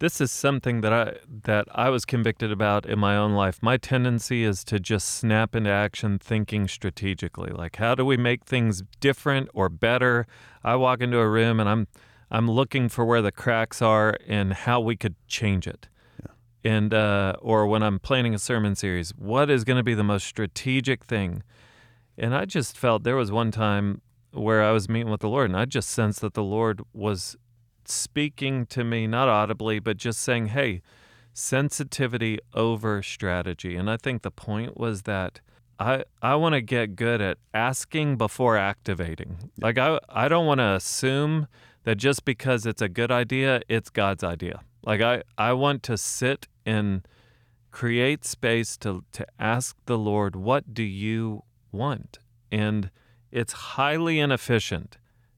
this 0.00 0.20
is 0.20 0.30
something 0.32 0.80
that 0.80 0.92
I 0.92 1.14
that 1.44 1.66
I 1.72 1.88
was 1.88 2.04
convicted 2.04 2.50
about 2.50 2.84
in 2.84 2.98
my 2.98 3.16
own 3.16 3.32
life. 3.32 3.62
My 3.62 3.76
tendency 3.76 4.42
is 4.44 4.64
to 4.64 4.78
just 4.80 5.06
snap 5.08 5.54
into 5.54 5.70
action 5.70 6.18
thinking 6.18 6.66
strategically. 6.68 7.50
Like 7.50 7.76
how 7.76 7.94
do 7.94 8.04
we 8.04 8.16
make 8.16 8.44
things 8.44 8.82
different 9.00 9.48
or 9.54 9.68
better? 9.68 10.26
I 10.64 10.74
walk 10.76 11.00
into 11.00 11.18
a 11.18 11.28
room 11.28 11.60
and 11.60 11.68
I'm 11.68 11.86
I'm 12.30 12.50
looking 12.50 12.88
for 12.88 13.04
where 13.04 13.22
the 13.22 13.30
cracks 13.32 13.80
are 13.80 14.16
and 14.26 14.52
how 14.52 14.80
we 14.80 14.96
could 14.96 15.14
change 15.28 15.66
it. 15.68 15.88
Yeah. 16.20 16.72
And 16.72 16.92
uh, 16.92 17.34
or 17.40 17.66
when 17.66 17.82
I'm 17.82 17.98
planning 18.00 18.34
a 18.34 18.38
sermon 18.38 18.74
series, 18.74 19.10
what 19.16 19.48
is 19.48 19.62
going 19.64 19.76
to 19.78 19.84
be 19.84 19.94
the 19.94 20.04
most 20.04 20.26
strategic 20.26 21.04
thing? 21.04 21.42
And 22.16 22.34
I 22.34 22.44
just 22.44 22.76
felt 22.76 23.02
there 23.02 23.16
was 23.16 23.32
one 23.32 23.50
time 23.50 24.00
where 24.32 24.62
I 24.62 24.72
was 24.72 24.88
meeting 24.88 25.10
with 25.10 25.20
the 25.20 25.28
Lord, 25.28 25.50
and 25.50 25.58
I 25.58 25.64
just 25.64 25.88
sensed 25.88 26.20
that 26.20 26.34
the 26.34 26.42
Lord 26.42 26.82
was 26.92 27.36
speaking 27.84 28.66
to 28.66 28.84
me, 28.84 29.06
not 29.06 29.28
audibly, 29.28 29.78
but 29.78 29.96
just 29.96 30.20
saying, 30.20 30.46
hey, 30.46 30.82
sensitivity 31.32 32.38
over 32.54 33.02
strategy. 33.02 33.76
And 33.76 33.90
I 33.90 33.96
think 33.96 34.22
the 34.22 34.30
point 34.30 34.76
was 34.76 35.02
that 35.02 35.40
I, 35.78 36.04
I 36.22 36.36
want 36.36 36.54
to 36.54 36.60
get 36.60 36.96
good 36.96 37.20
at 37.20 37.38
asking 37.52 38.16
before 38.16 38.56
activating. 38.56 39.50
Like, 39.60 39.76
I, 39.76 39.98
I 40.08 40.28
don't 40.28 40.46
want 40.46 40.58
to 40.58 40.74
assume 40.74 41.48
that 41.82 41.96
just 41.96 42.24
because 42.24 42.64
it's 42.64 42.80
a 42.80 42.88
good 42.88 43.10
idea, 43.10 43.60
it's 43.68 43.90
God's 43.90 44.22
idea. 44.24 44.60
Like, 44.84 45.00
I, 45.00 45.22
I 45.36 45.52
want 45.52 45.82
to 45.84 45.98
sit 45.98 46.46
and 46.64 47.06
create 47.70 48.24
space 48.24 48.76
to, 48.78 49.04
to 49.12 49.26
ask 49.38 49.76
the 49.86 49.98
Lord, 49.98 50.36
what 50.36 50.72
do 50.72 50.84
you 50.84 51.42
want? 51.74 52.18
And 52.50 52.90
it's 53.30 53.52
highly 53.52 54.20
inefficient. 54.20 54.96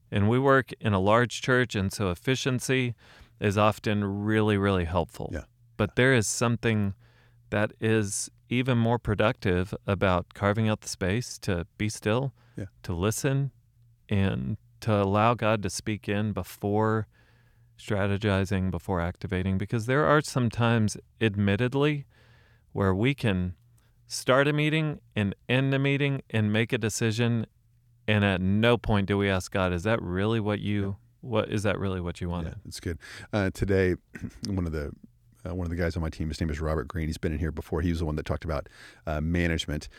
And 0.09 0.29
we 0.29 0.39
work 0.39 0.71
in 0.79 0.93
a 0.93 0.99
large 0.99 1.41
church, 1.41 1.75
and 1.75 1.91
so 1.91 2.09
efficiency 2.09 2.95
is 3.41 3.57
often 3.57 4.23
really, 4.23 4.57
really 4.57 4.85
helpful. 4.85 5.29
Yeah. 5.33 5.43
But 5.75 5.95
there 5.95 6.13
is 6.13 6.27
something 6.27 6.93
that 7.49 7.73
is 7.81 8.29
even 8.49 8.77
more 8.77 8.97
productive 8.97 9.73
about 9.85 10.33
carving 10.33 10.69
out 10.69 10.81
the 10.81 10.87
space 10.87 11.37
to 11.39 11.67
be 11.77 11.89
still, 11.89 12.33
Yeah. 12.55 12.65
to 12.83 12.93
listen, 12.93 13.51
and 14.07 14.57
to 14.79 14.93
allow 14.93 15.33
God 15.33 15.61
to 15.63 15.69
speak 15.69 16.07
in 16.07 16.31
before 16.31 17.07
strategizing, 17.77 18.71
before 18.71 19.01
activating. 19.01 19.57
Because 19.57 19.85
there 19.85 20.05
are 20.05 20.21
some 20.21 20.49
times, 20.49 20.95
admittedly, 21.19 22.05
where 22.71 22.95
we 22.95 23.13
can 23.13 23.55
start 24.07 24.47
a 24.47 24.53
meeting 24.53 24.99
and 25.15 25.35
end 25.47 25.73
a 25.73 25.79
meeting 25.79 26.21
and 26.29 26.51
make 26.51 26.73
a 26.73 26.77
decision 26.77 27.45
and 28.07 28.23
at 28.23 28.41
no 28.41 28.77
point 28.77 29.07
do 29.07 29.17
we 29.17 29.29
ask 29.29 29.51
God, 29.51 29.73
is 29.73 29.83
that 29.83 30.01
really 30.01 30.39
what 30.39 30.59
you 30.59 30.97
what 31.21 31.49
is 31.49 31.63
that 31.63 31.77
really 31.77 31.99
what 31.99 32.21
you 32.21 32.29
wanted? 32.29 32.49
Yeah, 32.49 32.67
it's 32.67 32.79
good. 32.79 32.99
Uh, 33.33 33.49
today, 33.53 33.95
one 34.47 34.65
of 34.65 34.71
the 34.71 34.91
uh, 35.47 35.53
one 35.53 35.65
of 35.65 35.69
the 35.69 35.75
guys 35.75 35.95
on 35.95 36.01
my 36.01 36.09
team, 36.09 36.29
his 36.29 36.39
name 36.39 36.49
is 36.49 36.59
Robert 36.59 36.87
Green. 36.87 37.07
He's 37.07 37.17
been 37.17 37.33
in 37.33 37.39
here 37.39 37.51
before. 37.51 37.81
He 37.81 37.89
was 37.89 37.99
the 37.99 38.05
one 38.05 38.15
that 38.15 38.25
talked 38.25 38.45
about 38.45 38.69
uh, 39.05 39.19
management, 39.19 39.89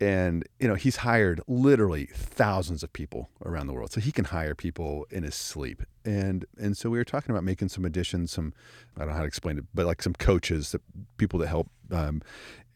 and 0.00 0.46
you 0.58 0.68
know 0.68 0.74
he's 0.74 0.96
hired 0.96 1.42
literally 1.46 2.06
thousands 2.14 2.82
of 2.82 2.92
people 2.92 3.28
around 3.44 3.66
the 3.66 3.74
world, 3.74 3.92
so 3.92 4.00
he 4.00 4.12
can 4.12 4.26
hire 4.26 4.54
people 4.54 5.06
in 5.10 5.22
his 5.22 5.34
sleep. 5.34 5.82
And 6.04 6.46
and 6.58 6.76
so 6.76 6.88
we 6.88 6.96
were 6.96 7.04
talking 7.04 7.30
about 7.30 7.44
making 7.44 7.68
some 7.68 7.84
additions, 7.84 8.32
some 8.32 8.54
I 8.96 9.00
don't 9.00 9.08
know 9.08 9.14
how 9.14 9.20
to 9.20 9.26
explain 9.26 9.58
it, 9.58 9.64
but 9.74 9.84
like 9.84 10.02
some 10.02 10.14
coaches, 10.14 10.72
that 10.72 10.80
people 11.18 11.38
that 11.40 11.48
help. 11.48 11.68
Um, 11.92 12.22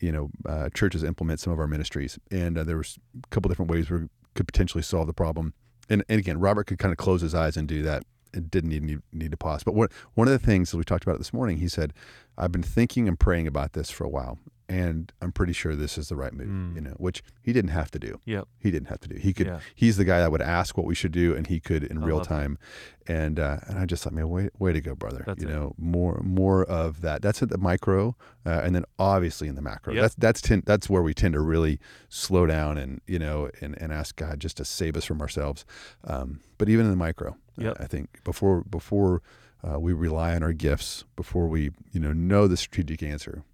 you 0.00 0.12
know, 0.12 0.30
uh, 0.46 0.68
churches 0.74 1.02
implement 1.02 1.40
some 1.40 1.52
of 1.52 1.58
our 1.58 1.66
ministries, 1.66 2.18
and 2.30 2.58
uh, 2.58 2.64
there 2.64 2.76
was 2.76 2.98
a 3.22 3.28
couple 3.28 3.48
different 3.48 3.70
ways 3.70 3.90
we 3.90 4.08
could 4.34 4.46
potentially 4.46 4.82
solve 4.82 5.06
the 5.06 5.12
problem. 5.12 5.54
And, 5.88 6.04
and 6.08 6.18
again, 6.18 6.38
Robert 6.40 6.66
could 6.66 6.78
kind 6.78 6.92
of 6.92 6.98
close 6.98 7.20
his 7.20 7.34
eyes 7.34 7.56
and 7.56 7.68
do 7.68 7.82
that. 7.82 8.04
It 8.32 8.50
didn't 8.50 8.70
need, 8.70 8.82
need 8.82 9.00
need 9.12 9.30
to 9.30 9.36
pause. 9.36 9.62
But 9.62 9.74
one 9.74 9.88
one 10.14 10.26
of 10.26 10.32
the 10.32 10.44
things 10.44 10.72
that 10.72 10.76
we 10.76 10.84
talked 10.84 11.04
about 11.04 11.18
this 11.18 11.32
morning, 11.32 11.58
he 11.58 11.68
said, 11.68 11.92
"I've 12.36 12.50
been 12.50 12.64
thinking 12.64 13.06
and 13.06 13.18
praying 13.18 13.46
about 13.46 13.74
this 13.74 13.90
for 13.90 14.02
a 14.04 14.08
while, 14.08 14.38
and 14.68 15.12
I'm 15.20 15.32
pretty 15.32 15.52
sure 15.52 15.74
this 15.76 15.98
is 15.98 16.08
the 16.08 16.16
right 16.16 16.32
move." 16.32 16.48
Mm. 16.48 16.74
You 16.76 16.80
know, 16.80 16.94
which 16.98 17.22
he 17.42 17.52
didn't 17.52 17.70
have 17.70 17.90
to 17.92 17.98
do. 17.98 18.20
Yep. 18.24 18.48
He 18.58 18.70
didn't 18.70 18.88
have 18.88 19.00
to 19.00 19.08
do. 19.08 19.16
He 19.16 19.32
could. 19.32 19.46
Yeah. 19.46 19.60
He's 19.74 19.96
the 19.96 20.04
guy 20.04 20.20
that 20.20 20.30
would 20.30 20.42
ask 20.42 20.76
what 20.76 20.86
we 20.86 20.94
should 20.94 21.12
do, 21.12 21.34
and 21.34 21.46
he 21.46 21.60
could 21.60 21.84
in 21.84 21.98
I 22.02 22.06
real 22.06 22.16
love 22.16 22.28
that. 22.28 22.34
time. 22.34 22.58
And 23.06 23.38
uh, 23.38 23.58
and 23.66 23.78
I 23.78 23.84
just 23.84 24.02
thought, 24.02 24.12
man, 24.14 24.28
way 24.28 24.48
way 24.58 24.72
to 24.72 24.80
go, 24.80 24.94
brother. 24.94 25.24
That's 25.26 25.42
you 25.42 25.48
it. 25.48 25.52
know, 25.52 25.74
more 25.76 26.20
more 26.24 26.64
of 26.64 27.02
that. 27.02 27.20
That's 27.22 27.42
at 27.42 27.50
the 27.50 27.58
micro, 27.58 28.16
uh, 28.46 28.62
and 28.64 28.74
then 28.74 28.84
obviously 28.98 29.46
in 29.48 29.54
the 29.56 29.62
macro. 29.62 29.92
Yep. 29.92 30.02
That's 30.02 30.14
that's 30.14 30.40
ten, 30.40 30.62
that's 30.64 30.88
where 30.88 31.02
we 31.02 31.12
tend 31.14 31.34
to 31.34 31.40
really 31.40 31.78
slow 32.08 32.46
down 32.46 32.78
and 32.78 33.00
you 33.06 33.18
know 33.18 33.50
and, 33.60 33.76
and 33.80 33.92
ask 33.92 34.16
God 34.16 34.40
just 34.40 34.56
to 34.56 34.64
save 34.64 34.96
us 34.96 35.04
from 35.04 35.20
ourselves. 35.20 35.66
Um, 36.04 36.40
but 36.56 36.68
even 36.68 36.86
in 36.86 36.90
the 36.90 36.96
micro, 36.96 37.36
Yep. 37.58 37.76
I 37.78 37.86
think 37.86 38.24
before 38.24 38.62
before 38.62 39.22
uh, 39.62 39.78
we 39.78 39.92
rely 39.92 40.34
on 40.34 40.42
our 40.42 40.52
gifts 40.52 41.04
before 41.16 41.46
we, 41.48 41.70
you 41.92 42.00
know, 42.00 42.12
know 42.12 42.46
the 42.46 42.56
strategic 42.56 43.02
answer. 43.02 43.44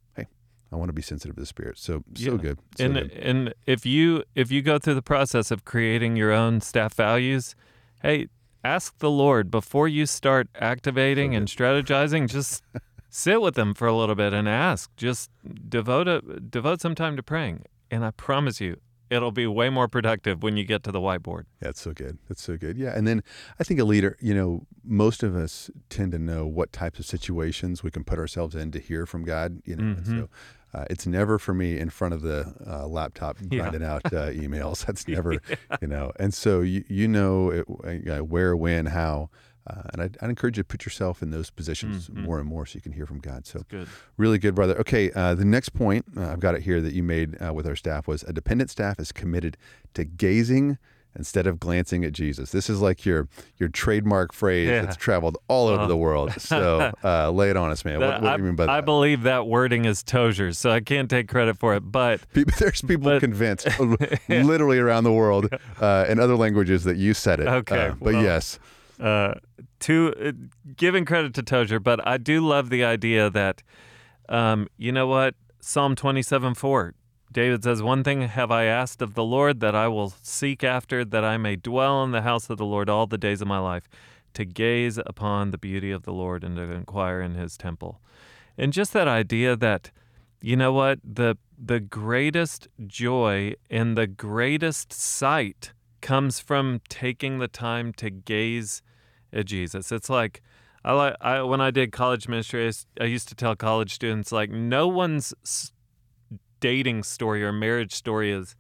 I 0.73 0.77
want 0.77 0.89
to 0.89 0.93
be 0.93 1.03
sensitive 1.03 1.35
to 1.37 1.41
the 1.43 1.47
Spirit. 1.47 1.79
So 1.79 2.05
so 2.15 2.33
Yeah. 2.33 2.37
good. 2.37 2.59
So 2.79 2.85
and 2.85 2.95
good. 2.95 3.11
and 3.13 3.55
if 3.67 3.85
you 3.87 4.25
if 4.35 4.51
you 4.53 4.63
go 4.63 4.79
through 4.79 4.95
the 4.95 5.03
process 5.03 5.51
of 5.51 5.65
creating 5.65 6.17
your 6.17 6.33
own 6.33 6.61
staff 6.61 6.95
values, 6.95 7.55
hey, 8.03 8.29
ask 8.65 8.97
the 8.99 9.11
Lord 9.11 9.51
before 9.51 9.89
you 9.89 10.07
start 10.07 10.49
activating 10.55 11.33
So 11.33 11.37
and 11.39 11.49
strategizing. 11.49 12.29
Just 12.29 12.63
sit 13.09 13.41
with 13.43 13.55
them 13.55 13.75
for 13.75 13.87
a 13.89 13.97
little 13.97 14.15
bit 14.15 14.33
and 14.33 14.49
ask. 14.49 14.95
Just 14.97 15.31
devote 15.69 16.07
a 16.09 16.21
devote 16.41 16.81
some 16.81 16.95
time 16.95 17.17
to 17.17 17.23
praying, 17.23 17.65
and 17.91 18.05
I 18.05 18.13
promise 18.13 18.61
you, 18.61 18.77
it'll 19.11 19.33
be 19.33 19.45
way 19.49 19.69
more 19.71 19.89
productive 19.89 20.41
when 20.45 20.57
you 20.57 20.63
get 20.63 20.85
to 20.85 20.93
the 20.93 21.01
whiteboard. 21.01 21.45
That's 21.59 21.81
so 21.81 21.93
good. 21.93 22.19
That's 22.29 22.41
so 22.43 22.57
good. 22.57 22.79
Yeah. 22.79 22.93
And 22.97 23.09
then 23.09 23.25
I 23.59 23.65
think 23.65 23.81
a 23.81 23.85
leader, 23.85 24.17
you 24.21 24.35
know, 24.35 24.67
most 24.85 25.25
of 25.25 25.35
us 25.35 25.69
tend 25.89 26.13
to 26.13 26.19
know 26.21 26.47
what 26.47 26.73
types 26.73 27.01
of 27.01 27.07
situations 27.07 27.83
we 27.83 27.91
can 27.91 28.05
put 28.05 28.21
ourselves 28.21 28.55
in 28.55 28.71
to 28.71 28.79
hear 28.79 29.07
from 29.07 29.25
God, 29.25 29.61
you 29.65 29.75
know. 29.75 29.95
Mhm. 29.97 30.07
so 30.07 30.29
uh, 30.75 30.85
it's 30.91 31.07
never 31.07 31.39
for 31.39 31.53
me 31.55 31.79
in 31.79 31.91
front 31.91 32.15
of 32.15 32.23
the 32.23 32.55
uh, 32.67 32.87
laptop 32.87 33.37
Yeah. 33.51 33.59
grinding 33.61 33.83
out 33.85 34.07
uh, 34.07 34.31
emails. 34.31 34.85
That's 34.87 35.07
never, 35.17 35.41
you 35.81 35.87
know. 35.89 36.13
And 36.19 36.33
so 36.35 36.61
you, 36.61 36.85
you 36.89 37.09
know 37.09 37.51
it, 37.51 38.09
uh, 38.09 38.25
where, 38.25 38.57
when, 38.57 38.87
how. 38.87 39.31
Uh, 39.67 39.83
and 39.93 40.03
I'd, 40.03 40.17
I'd 40.23 40.31
encourage 40.31 40.57
you 40.57 40.63
to 40.63 40.67
put 40.67 40.85
yourself 40.87 41.23
in 41.23 41.31
those 41.31 41.51
positions 41.51 42.09
Mhm. 42.09 42.25
more 42.25 42.39
and 42.39 42.49
more 42.49 42.65
so 42.67 42.77
you 42.77 42.81
can 42.81 42.93
hear 42.93 43.05
from 43.07 43.19
God. 43.21 43.47
So 43.47 43.63
Good. 43.69 43.89
Really 44.17 44.39
good, 44.39 44.55
brother. 44.55 44.77
Okay, 44.81 45.13
uh, 45.13 45.35
the 45.35 45.45
next 45.45 45.69
point 45.71 46.07
uh, 46.17 46.31
I've 46.33 46.41
got 46.41 46.55
it 46.55 46.63
here 46.63 46.81
that 46.81 46.95
you 46.95 47.03
made 47.03 47.37
uh, 47.47 47.53
with 47.53 47.67
our 47.67 47.77
staff 47.77 48.09
was 48.09 48.23
a 48.25 48.33
dependent 48.33 48.71
staff 48.71 48.99
is 48.99 49.13
committed 49.13 49.59
to 49.95 50.05
gazing 50.05 50.79
instead 51.17 51.47
of 51.47 51.59
glancing 51.59 52.05
at 52.05 52.13
Jesus. 52.13 52.53
This 52.53 52.71
is 52.71 52.81
like 52.81 53.05
your 53.05 53.29
your 53.59 53.69
trademark 53.69 54.33
phrase 54.33 54.69
Yeah. 54.69 54.83
that's 54.83 54.97
traveled 54.97 55.37
all 55.49 55.69
over 55.69 55.83
Oh. 55.83 55.87
the 55.89 55.97
world. 55.97 56.33
So 56.41 56.93
uh, 57.05 57.31
lay 57.31 57.51
it 57.51 57.57
on 57.57 57.71
us, 57.71 57.85
man. 57.85 58.01
What, 58.01 58.07
That- 58.07 58.23
what 58.23 58.33
I, 58.33 58.37
do 58.37 58.43
you 58.43 58.47
mean 58.49 58.57
by 58.57 58.67
that? 58.67 58.73
I 58.73 58.81
believe 58.81 59.23
that 59.23 59.47
wording 59.47 59.85
is 59.87 60.03
Tozer's, 60.03 60.59
so 60.59 60.71
I 60.71 60.81
can't 60.81 61.11
take 61.11 61.29
credit 61.29 61.59
for 61.59 61.75
it. 61.75 61.81
But 61.81 62.21
People, 62.33 62.55
there's 62.59 62.83
people 62.83 63.05
But- 63.11 63.21
convinced, 63.21 63.67
literally 64.29 64.79
around 64.79 65.05
the 65.05 65.13
world, 65.13 65.49
uh, 65.81 66.07
in 66.09 66.19
other 66.21 66.37
languages 66.37 66.85
that 66.85 66.97
you 66.97 67.15
said 67.15 67.41
it. 67.41 67.49
Okay, 67.49 67.89
Uh, 67.89 67.95
but 68.01 68.15
well, 68.15 68.23
yes, 68.23 68.59
uh, 69.01 69.35
to 69.81 70.15
uh, 70.23 70.33
giving 70.77 71.05
credit 71.05 71.35
to 71.35 71.43
Tozer, 71.43 71.81
but 71.81 72.07
I 72.07 72.19
do 72.19 72.47
love 72.47 72.69
the 72.71 72.85
idea 72.85 73.31
that, 73.31 73.63
um, 74.29 74.69
you 74.77 74.93
know 74.93 75.07
what, 75.07 75.35
Psalm 75.61 75.95
twenty-seven 75.97 76.55
four, 76.55 76.95
David 77.33 77.63
says, 77.63 77.83
"One 77.83 78.03
thing 78.03 78.23
have 78.23 78.51
I 78.51 78.65
asked 78.65 79.01
of 79.01 79.15
the 79.15 79.25
Lord 79.25 79.61
that 79.61 79.75
I 79.75 79.87
will 79.89 80.13
seek 80.23 80.65
after, 80.65 81.05
that 81.05 81.25
I 81.25 81.37
may 81.37 81.57
dwell 81.57 82.03
in 82.03 82.11
the 82.11 82.23
house 82.23 82.51
of 82.51 82.59
the 82.59 82.65
Lord 82.65 82.89
all 82.89 83.07
the 83.07 83.19
days 83.19 83.41
of 83.41 83.49
my 83.49 83.59
life, 83.59 83.89
to 84.35 84.45
gaze 84.45 84.99
upon 84.99 85.51
the 85.51 85.59
beauty 85.59 85.91
of 85.91 86.03
the 86.03 86.13
Lord 86.13 86.43
and 86.45 86.57
to 86.57 86.63
inquire 86.63 87.21
in 87.21 87.35
His 87.35 87.57
temple." 87.57 88.01
And 88.59 88.73
just 88.73 88.93
that 88.93 89.09
idea 89.09 89.57
that, 89.57 89.91
you 90.41 90.57
know 90.57 90.73
what, 90.73 90.99
the 91.05 91.37
the 91.63 91.81
greatest 91.81 92.69
joy 92.87 93.55
and 93.69 93.97
the 93.97 94.07
greatest 94.07 94.93
sight 94.93 95.73
comes 96.01 96.41
from 96.41 96.81
taking 96.89 97.39
the 97.39 97.49
time 97.49 97.93
to 97.93 98.09
gaze 98.11 98.83
at 99.33 99.45
Jesus. 99.47 99.93
It's 99.93 100.11
like 100.11 100.43
I 100.85 100.93
like 100.93 101.17
I 101.21 101.43
when 101.43 101.61
I 101.61 101.71
did 101.71 101.93
college 101.93 102.27
ministry, 102.27 102.71
I 102.99 103.05
used, 103.05 103.29
to 103.29 103.35
tell 103.35 103.55
college 103.55 103.95
students 103.95 104.33
like 104.33 104.51
no 104.51 104.89
one's 104.89 105.35
dating 106.61 107.03
story 107.05 107.43
or 107.43 107.53
marriage 107.53 107.95
story 107.95 108.31
is, 108.31 108.55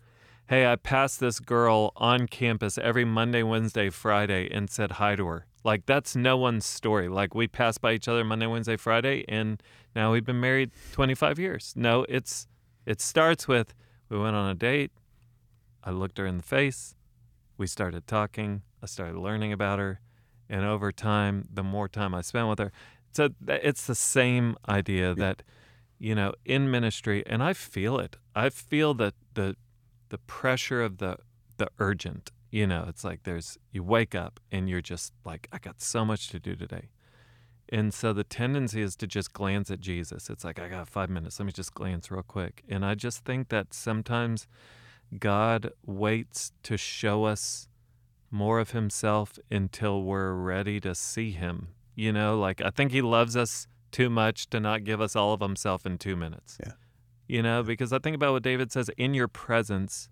"Hey, 0.48 0.66
I 0.70 0.76
passed 0.76 1.20
this 1.20 1.40
girl 1.40 1.92
on 1.96 2.26
campus 2.26 2.78
every 2.78 3.04
Monday, 3.04 3.42
Wednesday, 3.42 3.90
Friday 3.90 4.48
and 4.50 4.70
said 4.70 4.92
hi 4.92 5.16
to 5.16 5.26
her." 5.26 5.46
Like 5.62 5.86
that's 5.86 6.16
no 6.16 6.36
one's 6.36 6.64
story. 6.66 7.08
Like 7.08 7.34
we 7.34 7.46
passed 7.46 7.80
by 7.80 7.92
each 7.92 8.08
other 8.08 8.24
Monday, 8.24 8.46
Wednesday, 8.46 8.76
Friday 8.76 9.24
and 9.28 9.62
now 9.94 10.12
we've 10.12 10.24
been 10.24 10.40
married 10.40 10.70
25 10.92 11.38
years. 11.38 11.74
No, 11.76 12.06
it's 12.08 12.46
it 12.86 13.00
starts 13.00 13.46
with 13.46 13.74
we 14.08 14.18
went 14.18 14.36
on 14.36 14.50
a 14.50 14.54
date. 14.54 14.90
I 15.84 15.90
looked 15.90 16.18
her 16.18 16.26
in 16.26 16.38
the 16.38 16.42
face. 16.42 16.94
We 17.56 17.66
started 17.66 18.06
talking. 18.06 18.62
I 18.82 18.86
started 18.86 19.16
learning 19.16 19.52
about 19.52 19.78
her. 19.78 20.00
And 20.48 20.64
over 20.64 20.90
time, 20.90 21.46
the 21.52 21.62
more 21.62 21.88
time 21.88 22.14
I 22.14 22.22
spent 22.22 22.48
with 22.48 22.58
her, 22.58 22.72
so 23.12 23.30
it's 23.46 23.86
the 23.86 23.94
same 23.94 24.56
idea 24.68 25.14
that, 25.14 25.42
you 26.00 26.14
know, 26.14 26.32
in 26.44 26.70
ministry, 26.70 27.22
and 27.26 27.42
I 27.42 27.52
feel 27.52 27.98
it. 27.98 28.16
I 28.34 28.48
feel 28.48 28.94
that 28.94 29.14
the 29.34 29.54
the 30.08 30.18
pressure 30.18 30.82
of 30.82 30.98
the 30.98 31.18
the 31.58 31.68
urgent. 31.78 32.32
You 32.50 32.66
know, 32.66 32.86
it's 32.88 33.04
like 33.04 33.22
there's 33.22 33.58
you 33.70 33.84
wake 33.84 34.14
up 34.14 34.40
and 34.50 34.68
you're 34.68 34.80
just 34.80 35.12
like, 35.24 35.46
I 35.52 35.58
got 35.58 35.80
so 35.80 36.04
much 36.04 36.28
to 36.30 36.40
do 36.40 36.56
today. 36.56 36.88
And 37.68 37.94
so 37.94 38.12
the 38.12 38.24
tendency 38.24 38.82
is 38.82 38.96
to 38.96 39.06
just 39.06 39.32
glance 39.32 39.70
at 39.70 39.78
Jesus. 39.78 40.28
It's 40.28 40.42
like, 40.42 40.58
I 40.58 40.68
got 40.68 40.88
five 40.88 41.08
minutes. 41.08 41.38
Let 41.38 41.46
me 41.46 41.52
just 41.52 41.72
glance 41.72 42.10
real 42.10 42.24
quick. 42.24 42.64
And 42.68 42.84
I 42.84 42.96
just 42.96 43.24
think 43.24 43.48
that 43.50 43.72
sometimes 43.72 44.48
God 45.16 45.70
waits 45.86 46.50
to 46.64 46.76
show 46.76 47.24
us 47.24 47.68
more 48.28 48.58
of 48.58 48.72
himself 48.72 49.38
until 49.50 50.02
we're 50.02 50.32
ready 50.32 50.80
to 50.80 50.96
see 50.96 51.30
him. 51.30 51.68
You 51.94 52.12
know, 52.12 52.36
like 52.36 52.60
I 52.60 52.70
think 52.70 52.90
he 52.90 53.02
loves 53.02 53.36
us 53.36 53.68
too 53.90 54.10
much 54.10 54.48
to 54.50 54.60
not 54.60 54.84
give 54.84 55.00
us 55.00 55.16
all 55.16 55.32
of 55.32 55.40
himself 55.40 55.86
in 55.86 55.98
two 55.98 56.16
minutes. 56.16 56.58
Yeah. 56.60 56.72
You 57.28 57.42
know, 57.42 57.62
because 57.62 57.92
I 57.92 57.98
think 57.98 58.16
about 58.16 58.32
what 58.32 58.42
David 58.42 58.72
says 58.72 58.90
in 58.96 59.14
your 59.14 59.28
presence 59.28 60.08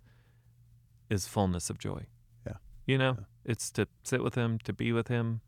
is 1.10 1.26
fullness 1.26 1.70
of 1.70 1.78
joy. 1.78 2.06
Yeah. 2.46 2.54
You 2.86 2.98
know, 2.98 3.16
it's 3.44 3.70
to 3.72 3.88
sit 4.04 4.22
with 4.22 4.34
him, 4.34 4.58
to 4.64 4.72
be 4.72 4.92
with 4.92 5.08
him. 5.08 5.40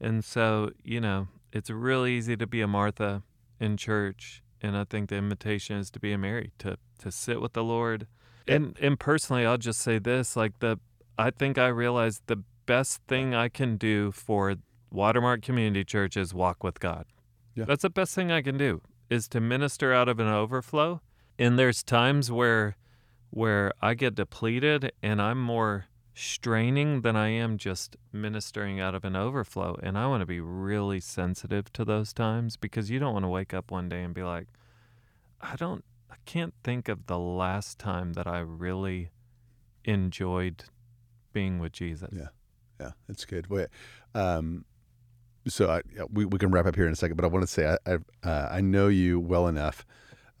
And 0.00 0.24
so, 0.24 0.70
you 0.82 1.00
know, 1.00 1.28
it's 1.52 1.70
really 1.70 2.14
easy 2.14 2.36
to 2.36 2.46
be 2.46 2.60
a 2.60 2.66
Martha 2.66 3.22
in 3.60 3.76
church. 3.76 4.42
And 4.60 4.76
I 4.76 4.84
think 4.84 5.08
the 5.08 5.16
invitation 5.16 5.76
is 5.76 5.90
to 5.92 6.00
be 6.00 6.12
a 6.12 6.18
Mary, 6.18 6.52
to 6.58 6.78
to 6.98 7.10
sit 7.10 7.40
with 7.40 7.52
the 7.52 7.64
Lord. 7.64 8.06
And 8.46 8.76
and 8.80 8.98
personally, 8.98 9.44
I'll 9.44 9.58
just 9.58 9.80
say 9.80 9.98
this: 9.98 10.36
like 10.36 10.58
the, 10.60 10.78
I 11.18 11.30
think 11.30 11.58
I 11.58 11.68
realized 11.68 12.22
the 12.26 12.42
best 12.66 13.00
thing 13.08 13.34
I 13.34 13.48
can 13.48 13.76
do 13.76 14.12
for 14.12 14.56
Watermark 14.90 15.42
Community 15.42 15.84
Church 15.84 16.16
is 16.16 16.32
walk 16.32 16.62
with 16.62 16.80
God. 16.80 17.06
Yeah. 17.54 17.64
That's 17.64 17.82
the 17.82 17.90
best 17.90 18.14
thing 18.14 18.30
I 18.32 18.42
can 18.42 18.56
do 18.56 18.80
is 19.10 19.28
to 19.28 19.40
minister 19.40 19.92
out 19.92 20.08
of 20.08 20.18
an 20.18 20.26
overflow. 20.26 21.00
And 21.38 21.58
there's 21.58 21.82
times 21.82 22.30
where 22.30 22.76
where 23.30 23.72
I 23.80 23.94
get 23.94 24.14
depleted 24.14 24.92
and 25.02 25.20
I'm 25.20 25.40
more 25.40 25.86
straining 26.14 27.00
than 27.00 27.16
I 27.16 27.28
am 27.28 27.56
just 27.56 27.96
ministering 28.12 28.78
out 28.78 28.94
of 28.94 29.04
an 29.04 29.16
overflow. 29.16 29.78
And 29.82 29.96
I 29.96 30.06
want 30.06 30.20
to 30.20 30.26
be 30.26 30.40
really 30.40 31.00
sensitive 31.00 31.72
to 31.72 31.84
those 31.84 32.12
times 32.12 32.56
because 32.58 32.90
you 32.90 32.98
don't 32.98 33.14
want 33.14 33.24
to 33.24 33.30
wake 33.30 33.54
up 33.54 33.70
one 33.70 33.88
day 33.88 34.02
and 34.02 34.12
be 34.12 34.22
like, 34.22 34.48
I 35.40 35.56
don't, 35.56 35.82
I 36.10 36.16
can't 36.26 36.52
think 36.62 36.88
of 36.88 37.06
the 37.06 37.18
last 37.18 37.78
time 37.78 38.12
that 38.12 38.26
I 38.26 38.40
really 38.40 39.08
enjoyed 39.84 40.64
being 41.32 41.58
with 41.58 41.72
Jesus. 41.72 42.10
Yeah. 42.12 42.28
Yeah, 42.80 42.90
that's 43.06 43.24
good. 43.24 43.46
Wait, 43.48 43.68
um, 44.14 44.64
so 45.46 45.70
I, 45.70 45.82
we, 46.12 46.24
we 46.24 46.38
can 46.38 46.50
wrap 46.50 46.66
up 46.66 46.76
here 46.76 46.86
in 46.86 46.92
a 46.92 46.96
second, 46.96 47.16
but 47.16 47.24
I 47.24 47.28
want 47.28 47.42
to 47.42 47.46
say 47.46 47.66
I 47.66 47.92
I, 47.92 48.28
uh, 48.28 48.48
I 48.50 48.60
know 48.60 48.88
you 48.88 49.20
well 49.20 49.48
enough 49.48 49.84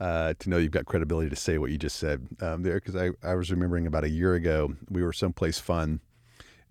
uh, 0.00 0.34
to 0.40 0.50
know 0.50 0.58
you've 0.58 0.72
got 0.72 0.84
credibility 0.86 1.30
to 1.30 1.36
say 1.36 1.58
what 1.58 1.70
you 1.70 1.78
just 1.78 1.96
said 1.96 2.26
um, 2.40 2.62
there 2.62 2.74
because 2.74 2.96
I, 2.96 3.10
I 3.22 3.34
was 3.34 3.50
remembering 3.52 3.86
about 3.86 4.02
a 4.02 4.08
year 4.08 4.34
ago 4.34 4.74
we 4.90 5.02
were 5.02 5.12
someplace 5.12 5.60
fun 5.60 6.00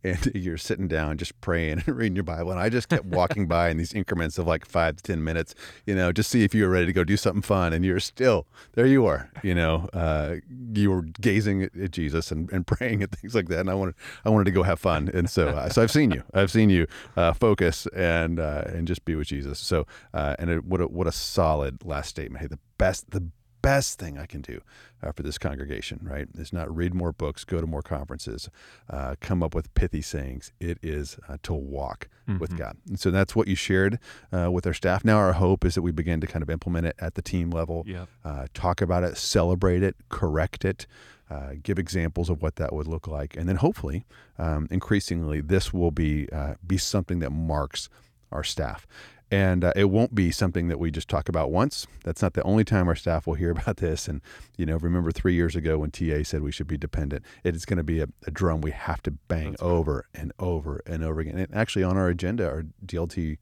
and 0.04 0.32
you're 0.36 0.58
sitting 0.58 0.88
down 0.88 1.18
just 1.18 1.40
praying 1.42 1.84
and 1.86 1.88
reading 1.96 2.16
your 2.16 2.24
Bible 2.24 2.52
and 2.52 2.60
I 2.60 2.70
just 2.70 2.90
kept 2.90 3.06
walking 3.06 3.48
by 3.48 3.70
in 3.70 3.78
these 3.78 3.94
increments 3.94 4.38
of 4.38 4.48
like 4.48 4.66
five 4.66 4.98
to 4.98 5.04
ten 5.04 5.24
minutes, 5.24 5.56
you 5.86 5.96
know, 5.96 6.12
just 6.12 6.30
see 6.30 6.44
if 6.44 6.54
you 6.54 6.64
were 6.64 6.70
ready 6.70 6.86
to 6.86 6.94
go 6.94 7.04
do 7.04 7.18
something 7.18 7.42
fun 7.42 7.74
and 7.74 7.86
you're 7.86 8.00
still 8.00 8.48
there. 8.74 8.86
You 8.86 9.06
are, 9.06 9.30
you 9.44 9.56
know, 9.56 9.90
uh, 9.94 10.36
you 10.74 10.92
were 10.92 11.04
gazing 11.04 11.64
at, 11.64 11.76
at 11.76 11.92
Jesus 11.92 12.32
and, 12.32 12.52
and 12.52 12.66
praying 12.72 13.04
and 13.04 13.12
things 13.12 13.36
like 13.36 13.48
that, 13.50 13.60
and 13.60 13.70
I 13.70 13.74
wanted 13.74 13.96
I 14.26 14.30
wanted 14.30 14.46
to 14.46 14.52
go 14.52 14.64
have 14.64 14.80
fun, 14.80 15.10
and 15.14 15.30
so 15.30 15.50
uh, 15.50 15.70
so 15.70 15.82
I've 15.82 15.92
seen 15.92 16.12
you, 16.12 16.24
I've 16.34 16.52
seen 16.52 16.70
you 16.70 16.88
uh, 17.16 17.34
focus 17.34 17.88
and 17.96 18.40
uh, 18.40 18.64
and 18.68 18.88
just 18.88 19.06
be 19.06 19.16
with 19.16 19.28
Jesus. 19.28 19.60
So 19.60 19.86
uh, 20.14 20.36
and 20.40 20.50
it, 20.50 20.66
what 20.66 20.82
a, 20.82 20.88
what 20.88 21.08
a 21.08 21.12
solid 21.12 21.86
last 21.86 22.10
statement. 22.10 22.42
Hey, 22.42 22.48
the 22.48 22.60
best 22.78 23.12
the 23.12 23.28
best 23.62 24.00
thing 24.00 24.17
I 24.17 24.26
can 24.26 24.41
do 24.41 24.62
uh, 25.04 25.12
for 25.12 25.24
this 25.24 25.38
congregation, 25.38 26.00
right, 26.04 26.28
is 26.38 26.52
not 26.54 26.74
read 26.76 26.93
more 26.93 27.12
books, 27.12 27.43
go 27.43 27.62
to 27.62 27.67
more 27.67 27.82
conferences, 27.82 28.50
uh, 28.89 29.15
come 29.21 29.41
up 29.43 29.54
with 29.56 29.74
pithy 29.74 30.02
sayings. 30.02 30.52
It 30.60 30.78
is 30.82 31.17
uh, 31.30 31.38
to 31.43 31.54
walk 31.54 32.08
with 32.39 32.52
Mhm. 32.52 32.58
God. 32.58 32.78
And 32.88 33.00
so 33.00 33.12
that's 33.12 33.36
what 33.36 33.47
you 33.47 33.56
shared 33.56 34.00
uh, 34.32 34.50
with 34.52 34.65
our 34.65 34.74
staff. 34.74 35.04
Now 35.04 35.17
our 35.17 35.34
hope 35.34 35.65
is 35.65 35.76
that 35.76 35.82
we 35.82 35.91
begin 35.91 36.21
to 36.21 36.28
kind 36.28 36.43
of 36.43 36.50
implement 36.50 36.86
it 36.88 36.95
at 37.00 37.15
the 37.15 37.21
team 37.21 37.50
level, 37.52 37.84
Yep. 37.88 38.08
uh, 38.24 38.47
talk 38.54 38.82
about 38.82 39.04
it, 39.04 39.17
celebrate 39.17 39.84
it, 39.84 39.95
correct 40.10 40.63
it. 40.65 40.88
Uh, 41.30 41.54
give 41.63 41.80
examples 41.80 42.30
of 42.30 42.41
what 42.41 42.58
that 42.58 42.74
would 42.74 42.88
look 42.88 43.08
like, 43.08 43.38
and 43.38 43.47
then 43.47 43.56
hopefully, 43.56 44.06
um, 44.38 44.67
increasingly, 44.69 45.39
this 45.39 45.71
will 45.71 45.89
be 45.91 46.28
uh, 46.34 46.56
be 46.67 46.78
something 46.78 47.19
that 47.19 47.30
marks 47.30 47.88
our 48.34 48.43
staff. 48.43 48.86
And 49.32 49.63
uh, 49.63 49.72
it 49.78 49.86
won't 49.86 50.13
be 50.13 50.30
something 50.30 50.67
that 50.67 50.78
we 50.78 50.91
just 50.91 51.08
talk 51.08 51.30
about 51.30 51.52
once. 51.52 51.88
That's 52.04 52.22
not 52.22 52.34
the 52.34 52.44
only 52.44 52.65
time 52.65 52.89
our 52.89 52.96
staff 52.96 53.26
will 53.26 53.36
hear 53.36 53.52
about 53.58 53.78
this. 53.78 54.10
And, 54.10 54.22
you 54.58 54.65
know, 54.65 54.76
remember 54.76 55.12
three 55.12 55.34
years 55.34 55.56
ago 55.56 55.80
when 55.80 55.91
TA 55.91 56.24
said 56.24 56.44
we 56.44 56.52
should 56.52 56.67
be 56.67 56.78
dependent, 56.78 57.24
it 57.44 57.56
is 57.56 57.65
going 57.65 57.78
to 57.78 57.84
be 57.84 58.02
a, 58.02 58.08
a 58.28 58.32
drum 58.32 58.60
we 58.60 58.72
have 58.72 59.02
to 59.04 59.12
bang 59.12 59.52
That's 59.52 59.62
right. 59.62 59.70
over 59.70 60.06
and 60.13 60.34
over 60.38 60.82
and 60.86 61.04
over 61.04 61.22
again. 61.22 61.38
And 61.38 61.56
actually, 61.56 61.84
on 61.84 61.98
our 61.98 62.10
agenda, 62.10 62.46
our 62.46 62.65
DLT 62.86 63.38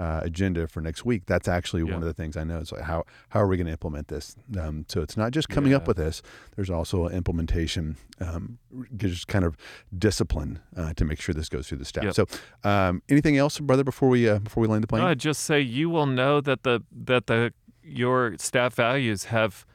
uh, 0.00 0.20
agenda 0.22 0.66
for 0.66 0.80
next 0.80 1.04
week, 1.04 1.22
that's 1.26 1.46
actually 1.46 1.82
Yeah. 1.82 1.92
one 1.94 2.02
of 2.02 2.06
the 2.06 2.14
things 2.14 2.36
I 2.36 2.44
know. 2.44 2.58
It's 2.58 2.72
like 2.72 2.82
how 2.82 3.04
how 3.28 3.40
are 3.40 3.46
we 3.46 3.56
going 3.58 3.66
to 3.66 3.72
implement 3.72 4.08
this? 4.08 4.34
Um, 4.58 4.86
so 4.88 5.02
it's 5.02 5.16
not 5.16 5.30
just 5.32 5.48
coming 5.50 5.74
up 5.74 5.86
with 5.86 5.98
this. 5.98 6.22
There's 6.56 6.70
also 6.70 7.06
an 7.06 7.12
implementation, 7.14 7.96
um, 8.18 8.58
just 8.96 9.28
kind 9.28 9.44
of 9.44 9.56
discipline 9.96 10.60
uh, 10.76 10.94
to 10.94 11.04
make 11.04 11.20
sure 11.20 11.34
this 11.34 11.48
goes 11.50 11.68
through 11.68 11.78
the 11.78 11.84
staff. 11.84 12.04
Yep. 12.04 12.14
So 12.14 12.26
um, 12.64 13.02
anything 13.08 13.36
else, 13.36 13.60
brother, 13.60 13.84
before 13.84 14.08
we 14.08 14.28
uh, 14.28 14.38
before 14.38 14.62
we 14.62 14.68
land 14.68 14.82
the 14.82 14.86
plane? 14.88 15.02
No, 15.02 15.08
I'd 15.08 15.20
just 15.20 15.42
say 15.44 15.60
you 15.60 15.90
will 15.90 16.06
know 16.06 16.40
that 16.40 16.62
the 16.62 16.82
that 16.90 17.26
the 17.26 17.52
your 17.82 18.36
staff 18.38 18.74
values 18.74 19.24
have 19.24 19.66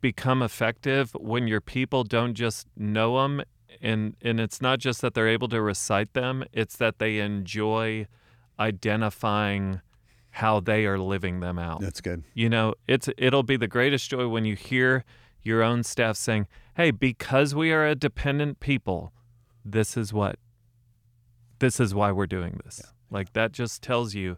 become 0.00 0.42
effective 0.42 1.12
when 1.20 1.48
your 1.48 1.60
people 1.60 2.04
don't 2.04 2.34
just 2.34 2.66
know 2.76 3.20
them 3.22 3.42
and 3.82 4.14
and 4.22 4.40
it's 4.40 4.60
not 4.62 4.78
just 4.78 5.00
that 5.02 5.14
they're 5.14 5.28
able 5.28 5.48
to 5.48 5.60
recite 5.60 6.12
them 6.12 6.44
it's 6.52 6.76
that 6.76 6.98
they 6.98 7.18
enjoy 7.18 8.06
identifying 8.58 9.80
how 10.30 10.60
they 10.60 10.84
are 10.86 10.98
living 10.98 11.40
them 11.40 11.58
out 11.58 11.80
That's 11.80 12.00
good. 12.00 12.24
you 12.34 12.48
know 12.48 12.74
it's 12.86 13.08
it'll 13.16 13.42
be 13.42 13.56
the 13.56 13.68
greatest 13.68 14.10
joy 14.10 14.28
when 14.28 14.44
you 14.44 14.54
hear 14.54 15.04
your 15.42 15.62
own 15.62 15.82
staff 15.82 16.16
saying 16.16 16.46
hey 16.76 16.90
because 16.90 17.54
we 17.54 17.72
are 17.72 17.86
a 17.86 17.94
dependent 17.94 18.60
people 18.60 19.12
this 19.64 19.96
is 19.96 20.12
what 20.12 20.38
this 21.58 21.80
is 21.80 21.94
why 21.94 22.12
we're 22.12 22.26
doing 22.26 22.60
this 22.64 22.82
like 23.10 23.32
that 23.32 23.52
just 23.52 23.82
tells 23.82 24.14
you 24.14 24.36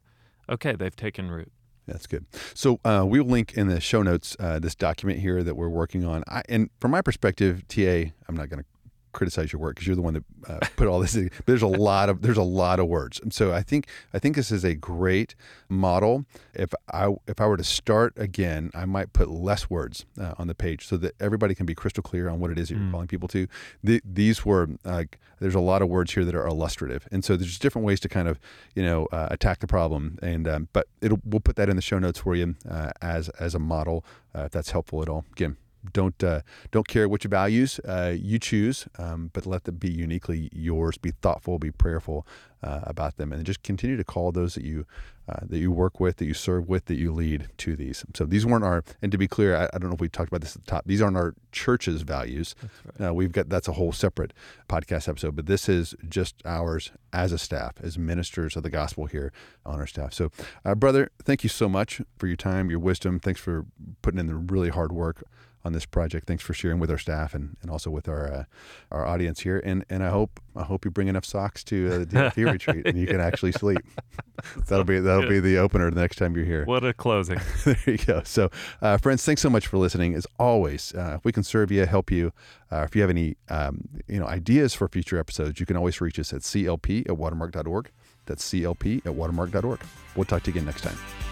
okay 0.48 0.74
they've 0.76 0.96
taken 0.96 1.30
root 1.30 1.50
That's 1.86 2.06
good. 2.06 2.26
So 2.54 2.78
uh, 2.84 3.04
we'll 3.06 3.24
link 3.24 3.54
in 3.54 3.68
the 3.68 3.80
show 3.80 4.02
notes 4.02 4.36
uh, 4.38 4.58
this 4.58 4.74
document 4.74 5.20
here 5.20 5.42
that 5.42 5.54
we're 5.56 5.70
working 5.70 6.04
on. 6.04 6.22
I, 6.28 6.42
and 6.46 6.68
from 6.80 6.90
my 6.90 7.00
perspective, 7.00 7.66
TA, 7.66 8.12
I'm 8.28 8.36
not 8.36 8.50
going 8.50 8.62
to 8.62 8.68
criticize 9.18 9.52
your 9.52 9.60
work 9.60 9.74
because 9.74 9.86
you're 9.86 9.96
the 9.96 10.02
one 10.10 10.14
that 10.14 10.24
uh, 10.48 10.58
put 10.76 10.86
all 10.88 11.00
this. 11.00 11.14
In. 11.16 11.30
There's 11.46 11.62
a 11.62 11.66
lot 11.90 12.08
of 12.08 12.22
there's 12.22 12.36
a 12.38 12.42
lot 12.64 12.78
of 12.80 12.86
words, 12.86 13.18
and 13.20 13.32
so 13.34 13.52
I 13.52 13.62
think 13.62 13.86
I 14.14 14.18
think 14.18 14.36
this 14.36 14.50
is 14.52 14.64
a 14.64 14.74
great 14.74 15.34
model. 15.68 16.24
If 16.54 16.72
I 16.92 17.14
if 17.26 17.40
I 17.40 17.46
were 17.46 17.56
to 17.56 17.64
start 17.64 18.12
again, 18.16 18.70
I 18.74 18.84
might 18.84 19.12
put 19.12 19.28
less 19.28 19.68
words 19.68 20.06
uh, 20.20 20.34
on 20.38 20.46
the 20.46 20.54
page 20.54 20.86
so 20.86 20.96
that 20.98 21.14
everybody 21.20 21.54
can 21.54 21.66
be 21.66 21.74
crystal 21.74 22.02
clear 22.02 22.28
on 22.28 22.38
what 22.40 22.50
it 22.50 22.58
is 22.58 22.68
that 22.68 22.74
you're 22.76 22.84
Mm. 22.88 22.92
calling 22.92 23.08
people 23.08 23.28
to. 23.28 23.46
The, 23.82 24.00
these 24.04 24.44
were 24.46 24.68
like 24.84 25.18
there's 25.40 25.54
a 25.56 25.60
lot 25.60 25.82
of 25.82 25.88
words 25.88 26.14
here 26.14 26.24
that 26.24 26.34
are 26.34 26.46
illustrative, 26.46 27.06
and 27.12 27.24
so 27.24 27.36
there's 27.36 27.58
different 27.58 27.84
ways 27.86 28.00
to 28.00 28.08
kind 28.08 28.28
of 28.28 28.38
you 28.76 28.82
know 28.82 29.06
uh, 29.12 29.28
attack 29.30 29.58
the 29.58 29.66
problem. 29.66 30.18
And 30.22 30.46
um, 30.46 30.68
but 30.72 30.86
it'll 31.00 31.20
we'll 31.24 31.40
put 31.40 31.56
that 31.56 31.68
in 31.68 31.76
the 31.76 31.82
show 31.82 31.98
notes 31.98 32.20
for 32.20 32.34
you 32.36 32.54
uh, 32.70 32.90
as 33.02 33.28
as 33.40 33.54
a 33.54 33.58
model 33.58 34.04
uh, 34.34 34.44
if 34.46 34.52
that's 34.52 34.70
helpful 34.70 35.02
at 35.02 35.08
all. 35.08 35.24
Again, 35.32 35.56
don't 35.92 36.22
uh, 36.22 36.40
don't 36.70 36.88
care 36.88 37.08
which 37.08 37.24
values 37.24 37.80
uh, 37.80 38.14
you 38.16 38.38
choose, 38.38 38.86
um, 38.98 39.30
but 39.32 39.46
let 39.46 39.64
them 39.64 39.76
be 39.76 39.90
uniquely 39.90 40.48
yours. 40.52 40.98
Be 40.98 41.10
thoughtful, 41.10 41.58
be 41.58 41.70
prayerful 41.70 42.26
uh, 42.62 42.80
about 42.84 43.16
them, 43.16 43.32
and 43.32 43.44
just 43.44 43.62
continue 43.62 43.96
to 43.96 44.04
call 44.04 44.32
those 44.32 44.54
that 44.54 44.64
you 44.64 44.86
uh, 45.28 45.40
that 45.42 45.58
you 45.58 45.70
work 45.70 46.00
with, 46.00 46.16
that 46.16 46.24
you 46.24 46.34
serve 46.34 46.68
with, 46.68 46.86
that 46.86 46.96
you 46.96 47.12
lead 47.12 47.48
to 47.58 47.76
these. 47.76 48.04
So 48.14 48.24
these 48.24 48.46
weren't 48.46 48.64
our. 48.64 48.82
And 49.02 49.12
to 49.12 49.18
be 49.18 49.28
clear, 49.28 49.54
I, 49.56 49.64
I 49.74 49.78
don't 49.78 49.90
know 49.90 49.94
if 49.94 50.00
we 50.00 50.08
talked 50.08 50.28
about 50.28 50.40
this 50.40 50.56
at 50.56 50.64
the 50.64 50.70
top. 50.70 50.84
These 50.86 51.02
aren't 51.02 51.16
our 51.16 51.34
church's 51.52 52.02
values. 52.02 52.54
Uh, 53.00 53.12
we've 53.14 53.32
got 53.32 53.48
that's 53.48 53.68
a 53.68 53.72
whole 53.72 53.92
separate 53.92 54.32
podcast 54.68 55.08
episode, 55.08 55.36
but 55.36 55.46
this 55.46 55.68
is 55.68 55.94
just 56.08 56.42
ours 56.44 56.92
as 57.12 57.32
a 57.32 57.38
staff, 57.38 57.74
as 57.82 57.98
ministers 57.98 58.56
of 58.56 58.62
the 58.62 58.70
gospel 58.70 59.06
here 59.06 59.32
on 59.64 59.78
our 59.78 59.86
staff. 59.86 60.12
So, 60.12 60.30
uh, 60.64 60.74
brother, 60.74 61.10
thank 61.22 61.42
you 61.42 61.48
so 61.48 61.68
much 61.68 62.00
for 62.18 62.26
your 62.26 62.36
time, 62.36 62.70
your 62.70 62.80
wisdom. 62.80 63.20
Thanks 63.20 63.40
for 63.40 63.66
putting 64.02 64.18
in 64.18 64.26
the 64.26 64.34
really 64.34 64.70
hard 64.70 64.92
work 64.92 65.22
on 65.64 65.72
this 65.72 65.86
project. 65.86 66.26
Thanks 66.26 66.42
for 66.42 66.54
sharing 66.54 66.78
with 66.78 66.90
our 66.90 66.98
staff 66.98 67.34
and, 67.34 67.56
and 67.62 67.70
also 67.70 67.90
with 67.90 68.08
our 68.08 68.32
uh, 68.32 68.44
our 68.90 69.06
audience 69.06 69.40
here. 69.40 69.60
And 69.64 69.84
and 69.90 70.02
I 70.02 70.10
hope 70.10 70.40
I 70.56 70.62
hope 70.64 70.84
you 70.84 70.90
bring 70.90 71.08
enough 71.08 71.24
socks 71.24 71.64
to 71.64 71.92
uh, 71.92 71.98
the 71.98 72.06
DFP 72.06 72.52
retreat 72.52 72.86
and 72.86 72.98
you 72.98 73.06
can 73.06 73.20
actually 73.20 73.52
sleep. 73.52 73.78
that'll 74.68 74.84
be 74.84 75.00
that'll 75.00 75.28
be 75.28 75.40
the 75.40 75.58
opener 75.58 75.90
the 75.90 76.00
next 76.00 76.16
time 76.16 76.36
you're 76.36 76.44
here. 76.44 76.64
what 76.64 76.84
a 76.84 76.92
closing 76.92 77.40
there 77.64 77.76
you 77.86 77.98
go. 77.98 78.22
So, 78.24 78.50
uh, 78.80 78.96
friends, 78.98 79.24
thanks 79.24 79.42
so 79.42 79.50
much 79.50 79.66
for 79.66 79.78
listening. 79.78 80.14
As 80.14 80.26
always, 80.38 80.94
uh, 80.94 81.14
if 81.16 81.24
we 81.24 81.32
can 81.32 81.42
serve 81.42 81.70
you, 81.70 81.84
help 81.86 82.10
you, 82.10 82.32
uh, 82.70 82.82
if 82.82 82.94
you 82.94 83.02
have 83.02 83.10
any 83.10 83.36
um, 83.48 83.88
you 84.06 84.20
know 84.20 84.26
ideas 84.26 84.74
for 84.74 84.88
future 84.88 85.18
episodes, 85.18 85.60
you 85.60 85.66
can 85.66 85.76
always 85.76 86.00
reach 86.00 86.18
us 86.18 86.32
at 86.32 86.42
clp 86.42 87.08
at 87.08 87.16
watermark.org. 87.16 87.90
That's 88.26 88.44
clp 88.44 89.06
at 89.06 89.14
watermark.org. 89.14 89.80
We'll 90.14 90.24
talk 90.24 90.42
to 90.44 90.50
you 90.50 90.54
again 90.54 90.66
next 90.66 90.82
time. 90.82 91.27